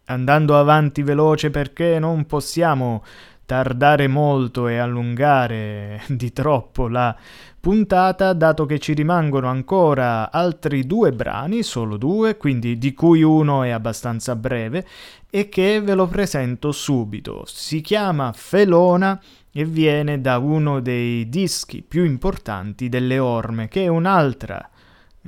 andando 0.07 0.59
avanti 0.59 1.03
veloce 1.03 1.51
perché 1.51 1.99
non 1.99 2.27
possiamo 2.27 3.03
tardare 3.47 4.09
molto 4.09 4.67
e 4.67 4.77
allungare 4.77 6.03
di 6.11 6.33
troppo 6.33 6.89
la 6.89 7.17
puntata, 7.61 8.33
dato 8.33 8.67
che 8.67 8.79
ci 8.79 8.93
rimangono 8.93 9.49
ancora 9.49 10.31
altri 10.31 10.87
due 10.87 11.13
brani, 11.13 11.63
solo 11.63 11.97
due, 11.97 12.37
quindi 12.37 12.77
di 12.77 12.93
cui 12.93 13.23
uno 13.23 13.63
è 13.63 13.71
abbastanza 13.71 14.37
breve, 14.37 14.87
e 15.31 15.49
che 15.49 15.81
ve 15.81 15.95
lo 15.95 16.07
presento 16.07 16.71
subito. 16.71 17.43
Si 17.47 17.81
chiama 17.81 18.33
Felona 18.33 19.21
e 19.51 19.65
viene 19.65 20.21
da 20.21 20.39
uno 20.39 20.81
dei 20.81 21.29
dischi 21.29 21.83
più 21.83 22.05
importanti 22.05 22.89
delle 22.89 23.19
Orme, 23.19 23.69
che 23.69 23.85
è 23.85 23.89
un'altra, 23.89 24.69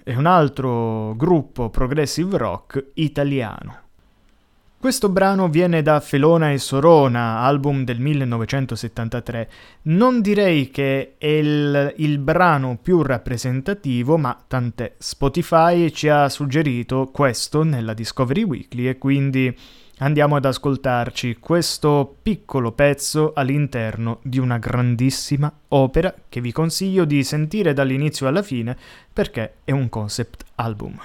è 0.05 0.15
un 0.15 0.27
altro 0.27 1.15
gruppo 1.17 1.71
progressive 1.71 2.37
rock 2.37 2.91
italiano. 2.95 3.88
Questo 4.81 5.09
brano 5.09 5.49
viene 5.49 5.83
da 5.83 5.99
Felona 5.99 6.53
e 6.53 6.59
Sorona, 6.59 7.41
album 7.41 7.83
del 7.83 7.99
1973. 7.99 9.51
Non 9.83 10.21
direi 10.21 10.71
che 10.71 11.15
è 11.19 11.27
il, 11.27 11.95
il, 11.97 12.19
brano 12.19 12.79
più 12.81 13.03
rappresentativo, 13.03 14.17
ma 14.19 14.41
tant'è. 14.47 14.95
Spotify 14.97 15.91
ci 15.91 16.09
ha 16.09 16.29
suggerito 16.29 17.11
questo 17.13 17.65
nella 17.65 17.93
Discovery 17.93 18.45
Weekly 18.45 18.87
e 18.87 18.99
quindi 18.99 19.53
andiamo 19.99 20.37
ad 20.37 20.45
ascoltarci 20.45 21.39
questo 21.41 22.15
piccolo 22.23 22.71
pezzo 22.71 23.33
all'interno 23.35 24.21
di 24.23 24.39
una 24.39 24.59
grandissima 24.59 25.53
opera 25.71 26.15
che 26.29 26.41
vi 26.41 26.53
consiglio 26.53 27.05
di 27.05 27.25
sentire 27.25 27.73
dall'inizio 27.73 28.29
alla 28.29 28.43
fine 28.43 28.77
perché 29.13 29.55
è 29.65 29.73
un 29.73 29.89
concept 29.89 30.45
album. 30.55 31.01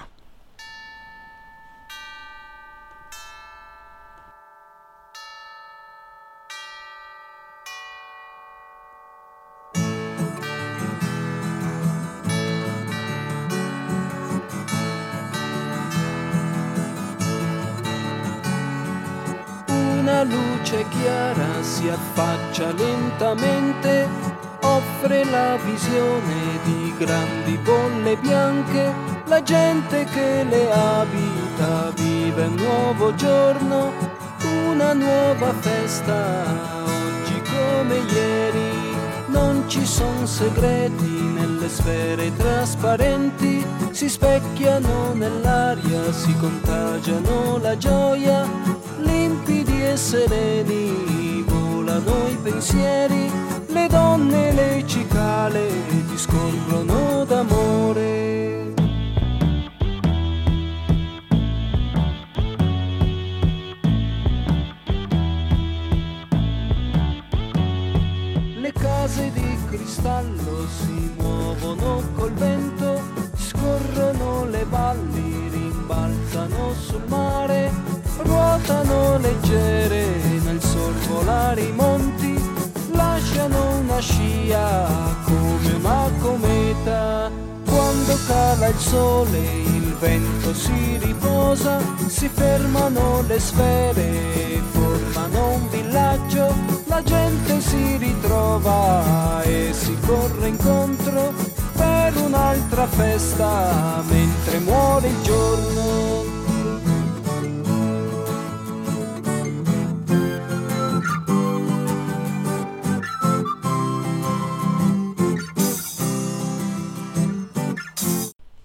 Un'altra 102.84 102.88
festa 102.88 104.03
mentre 104.07 104.59
muore 104.59 105.07
il 105.07 105.21
giorno. 105.21 105.32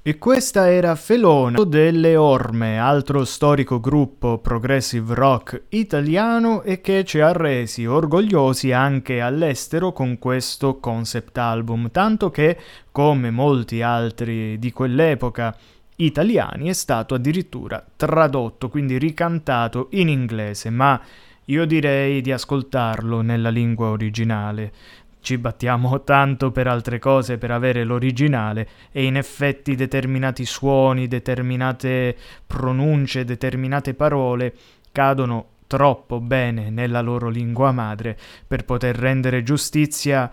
E 0.09 0.17
questa 0.17 0.71
era 0.71 0.95
Felona 0.95 1.63
delle 1.65 2.17
Orme, 2.17 2.79
altro 2.79 3.27
storico 3.27 3.79
gruppo 3.79 4.39
progressive 4.39 5.15
rock 5.15 5.65
italiano 5.69 6.63
e 6.63 6.81
che 6.81 7.05
ci 7.05 7.21
ha 7.21 7.31
resi 7.33 7.85
orgogliosi 7.85 8.73
anche 8.73 9.21
all'estero 9.21 9.93
con 9.93 10.19
questo 10.19 10.79
concept 10.79 11.37
album, 11.37 11.91
tanto 11.91 12.31
che, 12.31 12.57
come 12.91 13.31
molti 13.31 13.83
altri 13.83 14.59
di 14.59 14.73
quell'epoca 14.73 15.55
italiani, 15.97 16.71
è 16.71 16.73
stato 16.73 17.15
addirittura 17.15 17.85
tradotto, 17.95 18.71
quindi 18.71 18.97
ricantato 18.97 19.89
in 19.91 20.09
inglese, 20.09 20.71
ma 20.71 20.99
io 21.45 21.67
direi 21.67 22.23
di 22.23 22.33
ascoltarlo 22.33 23.21
nella 23.21 23.51
lingua 23.51 23.89
originale 23.89 24.73
ci 25.21 25.39
battiamo 25.39 26.03
tanto 26.05 26.51
per 26.51 26.67
altre 26.67 26.99
cose 26.99 27.39
per 27.39 27.51
avere 27.51 27.85
l'originale 27.85 28.69
e 28.91 29.05
in 29.05 29.17
effetti 29.17 29.75
determinati 29.75 30.45
suoni, 30.45 31.09
determinate 31.09 32.17
pronunce, 32.47 33.25
determinate 33.25 33.95
parole 33.95 34.55
cadono 34.93 35.47
troppo 35.67 36.21
bene 36.21 36.71
nella 36.71 37.01
loro 37.01 37.29
lingua 37.29 37.73
madre 37.73 38.19
per 38.47 38.65
poter 38.65 38.97
rendere 38.97 39.43
giustizia 39.43 40.31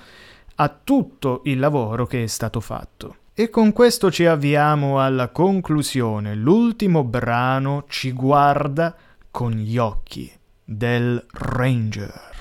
a 0.55 0.79
tutto 0.83 1.41
il 1.45 1.59
lavoro 1.59 2.05
che 2.05 2.23
è 2.23 2.27
stato 2.27 2.59
fatto. 2.59 3.17
E 3.33 3.49
con 3.49 3.73
questo 3.73 4.09
ci 4.09 4.25
avviamo 4.25 5.01
alla 5.01 5.27
conclusione. 5.27 6.35
L'ultimo 6.35 7.03
brano 7.03 7.83
ci 7.89 8.13
guarda 8.13 8.95
con 9.29 9.51
gli 9.51 9.77
occhi 9.77 10.31
del 10.63 11.21
Ranger. 11.31 12.34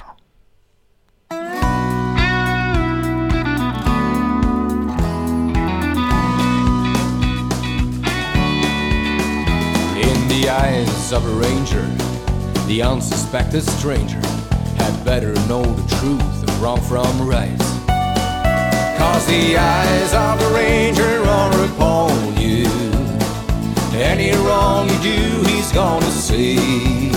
the 10.44 10.50
eyes 10.50 11.10
of 11.10 11.24
a 11.24 11.34
ranger, 11.40 11.86
the 12.66 12.82
unsuspected 12.82 13.62
stranger 13.62 14.20
had 14.76 14.92
better 15.02 15.32
know 15.48 15.62
the 15.62 15.96
truth 15.96 16.42
of 16.42 16.62
wrong 16.62 16.78
from 16.82 17.26
right. 17.26 17.58
Cause 18.98 19.26
the 19.26 19.56
eyes 19.56 20.12
of 20.12 20.42
a 20.42 20.54
ranger 20.54 21.22
are 21.22 21.64
upon 21.64 22.36
you. 22.36 22.66
Any 23.96 24.32
wrong 24.44 24.86
you 24.90 24.98
do, 25.02 25.48
he's 25.48 25.72
gonna 25.72 26.10
see. 26.10 27.08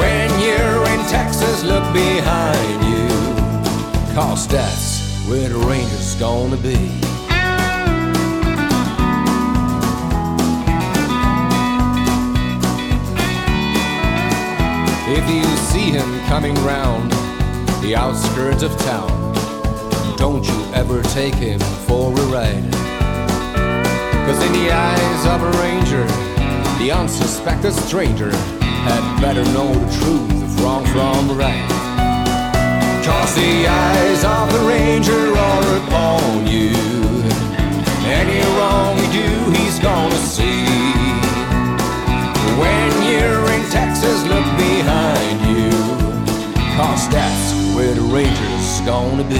When 0.00 0.30
you're 0.40 0.84
in 0.94 1.00
Texas, 1.10 1.62
look 1.62 1.84
behind 1.92 2.84
you. 2.88 4.14
Cause 4.14 4.48
that's 4.48 5.26
where 5.28 5.50
the 5.50 5.58
ranger's 5.58 6.14
gonna 6.14 6.56
be. 6.56 7.11
If 15.14 15.28
you 15.28 15.44
see 15.68 15.90
him 15.90 16.08
coming 16.26 16.54
round 16.64 17.12
the 17.82 17.94
outskirts 17.94 18.62
of 18.62 18.74
town, 18.78 19.10
don't 20.16 20.42
you 20.42 20.64
ever 20.72 21.02
take 21.02 21.34
him 21.34 21.60
for 21.86 22.10
a 22.12 22.24
ride. 22.32 22.72
Cause 24.24 24.42
in 24.42 24.52
the 24.54 24.72
eyes 24.72 25.26
of 25.26 25.42
a 25.42 25.50
ranger, 25.60 26.06
the 26.78 26.92
unsuspected 26.92 27.74
stranger 27.74 28.30
had 28.88 29.20
better 29.20 29.44
know 29.52 29.70
the 29.74 29.92
truth 30.00 30.44
of 30.44 30.62
wrong 30.62 30.86
from 30.86 31.36
right. 31.36 31.68
Cause 33.04 33.34
the 33.34 33.66
eyes 33.68 34.24
of 34.24 34.50
the 34.50 34.66
ranger 34.66 35.36
are 35.36 35.76
upon 35.84 36.46
you. 36.46 36.72
Any 38.08 38.40
wrong 38.56 38.96
you 38.96 39.12
do, 39.12 39.60
he's 39.60 39.78
gonna 39.78 40.16
see. 40.16 40.64
When 42.56 42.90
you're 43.12 43.52
in 43.52 43.70
Texas, 43.70 44.24
look. 44.24 44.61
Cause 46.76 47.06
that's 47.10 47.76
where 47.76 47.92
the 47.92 48.00
ranger's 48.00 48.80
gonna 48.86 49.24
be. 49.24 49.36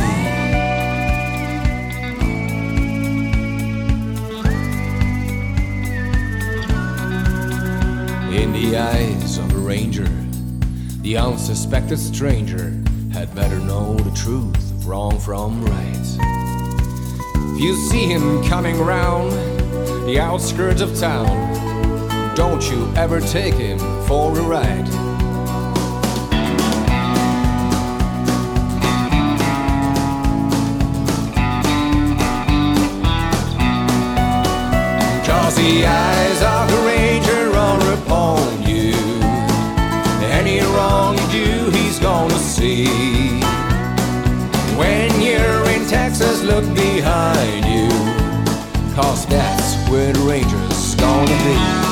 In 8.36 8.52
the 8.52 8.76
eyes 8.76 9.38
of 9.38 9.50
a 9.54 9.58
ranger, 9.58 10.08
the 11.00 11.16
unsuspected 11.16 11.98
stranger 11.98 12.78
had 13.14 13.34
better 13.34 13.58
know 13.58 13.94
the 13.94 14.14
truth 14.14 14.70
of 14.70 14.86
wrong 14.86 15.18
from 15.18 15.64
right. 15.64 16.16
If 17.54 17.62
you 17.62 17.74
see 17.88 18.04
him 18.04 18.44
coming 18.44 18.78
round 18.78 19.32
the 20.06 20.20
outskirts 20.20 20.82
of 20.82 20.98
town, 20.98 22.34
don't 22.34 22.62
you 22.70 22.92
ever 22.94 23.22
take 23.22 23.54
him 23.54 23.78
for 24.06 24.38
a 24.38 24.42
ride. 24.42 25.11
The 35.62 35.86
eyes 35.86 36.42
of 36.42 36.68
the 36.72 36.80
ranger 36.84 37.56
are 37.56 37.94
upon 37.94 38.62
you. 38.66 38.94
Any 40.38 40.58
wrong 40.74 41.16
you 41.16 41.26
do, 41.44 41.70
he's 41.70 42.00
gonna 42.00 42.38
see. 42.38 43.40
When 44.76 45.08
you're 45.20 45.64
in 45.70 45.86
Texas, 45.86 46.42
look 46.42 46.66
behind 46.74 47.64
you. 47.64 47.88
Cause 48.96 49.24
that's 49.26 49.76
where 49.88 50.12
the 50.12 50.20
ranger's 50.20 50.94
gonna 50.96 51.38
be. 51.46 51.91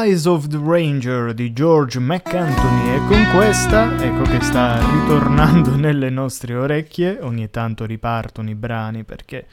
Eyes 0.00 0.26
of 0.26 0.46
the 0.46 0.60
Ranger 0.62 1.34
di 1.34 1.52
George 1.52 1.98
McAnthony 1.98 2.94
e 2.94 2.98
con 3.08 3.26
questa, 3.34 4.00
ecco 4.00 4.22
che 4.22 4.40
sta 4.42 4.78
ritornando 4.78 5.74
nelle 5.74 6.08
nostre 6.08 6.54
orecchie, 6.54 7.18
ogni 7.20 7.50
tanto 7.50 7.84
ripartono 7.84 8.48
i 8.48 8.54
brani 8.54 9.02
perché 9.02 9.46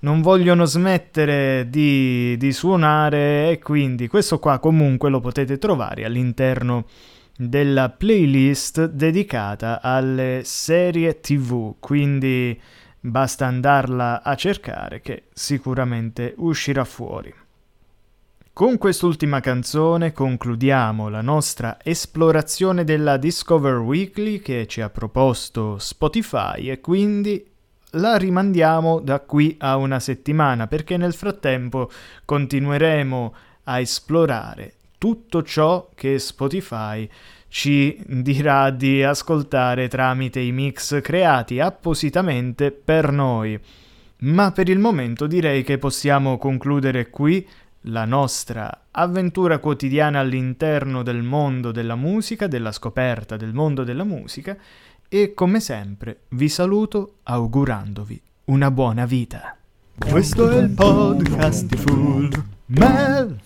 non 0.00 0.20
vogliono 0.20 0.66
smettere 0.66 1.66
di, 1.68 2.36
di 2.36 2.52
suonare 2.52 3.50
e 3.50 3.58
quindi 3.58 4.06
questo 4.06 4.38
qua 4.38 4.60
comunque 4.60 5.10
lo 5.10 5.18
potete 5.18 5.58
trovare 5.58 6.04
all'interno 6.04 6.84
della 7.36 7.88
playlist 7.88 8.84
dedicata 8.84 9.80
alle 9.82 10.42
serie 10.44 11.18
tv, 11.18 11.74
quindi 11.80 12.60
basta 13.00 13.46
andarla 13.46 14.22
a 14.22 14.36
cercare 14.36 15.00
che 15.00 15.24
sicuramente 15.32 16.34
uscirà 16.36 16.84
fuori. 16.84 17.34
Con 18.60 18.76
quest'ultima 18.76 19.40
canzone 19.40 20.12
concludiamo 20.12 21.08
la 21.08 21.22
nostra 21.22 21.78
esplorazione 21.82 22.84
della 22.84 23.16
Discover 23.16 23.76
Weekly 23.78 24.40
che 24.40 24.66
ci 24.66 24.82
ha 24.82 24.90
proposto 24.90 25.78
Spotify 25.78 26.68
e 26.68 26.78
quindi 26.78 27.42
la 27.92 28.18
rimandiamo 28.18 29.00
da 29.00 29.20
qui 29.20 29.56
a 29.60 29.78
una 29.78 29.98
settimana 29.98 30.66
perché 30.66 30.98
nel 30.98 31.14
frattempo 31.14 31.90
continueremo 32.26 33.34
a 33.64 33.80
esplorare 33.80 34.74
tutto 34.98 35.42
ciò 35.42 35.88
che 35.94 36.18
Spotify 36.18 37.08
ci 37.48 37.98
dirà 38.06 38.68
di 38.68 39.02
ascoltare 39.02 39.88
tramite 39.88 40.38
i 40.40 40.52
mix 40.52 41.00
creati 41.00 41.60
appositamente 41.60 42.72
per 42.72 43.10
noi. 43.10 43.58
Ma 44.18 44.52
per 44.52 44.68
il 44.68 44.78
momento 44.78 45.26
direi 45.26 45.64
che 45.64 45.78
possiamo 45.78 46.36
concludere 46.36 47.08
qui 47.08 47.48
la 47.84 48.04
nostra 48.04 48.86
avventura 48.90 49.58
quotidiana 49.58 50.20
all'interno 50.20 51.02
del 51.02 51.22
mondo 51.22 51.72
della 51.72 51.96
musica, 51.96 52.46
della 52.46 52.72
scoperta 52.72 53.36
del 53.36 53.54
mondo 53.54 53.84
della 53.84 54.04
musica 54.04 54.56
e 55.08 55.32
come 55.34 55.60
sempre 55.60 56.22
vi 56.30 56.48
saluto 56.48 57.16
augurandovi 57.22 58.22
una 58.44 58.70
buona 58.70 59.06
vita. 59.06 59.56
Questo 59.96 60.50
è 60.50 60.58
il 60.58 60.70
podcast 60.70 61.66
di 61.66 61.76
Full 61.76 62.44
Mel. 62.66 63.40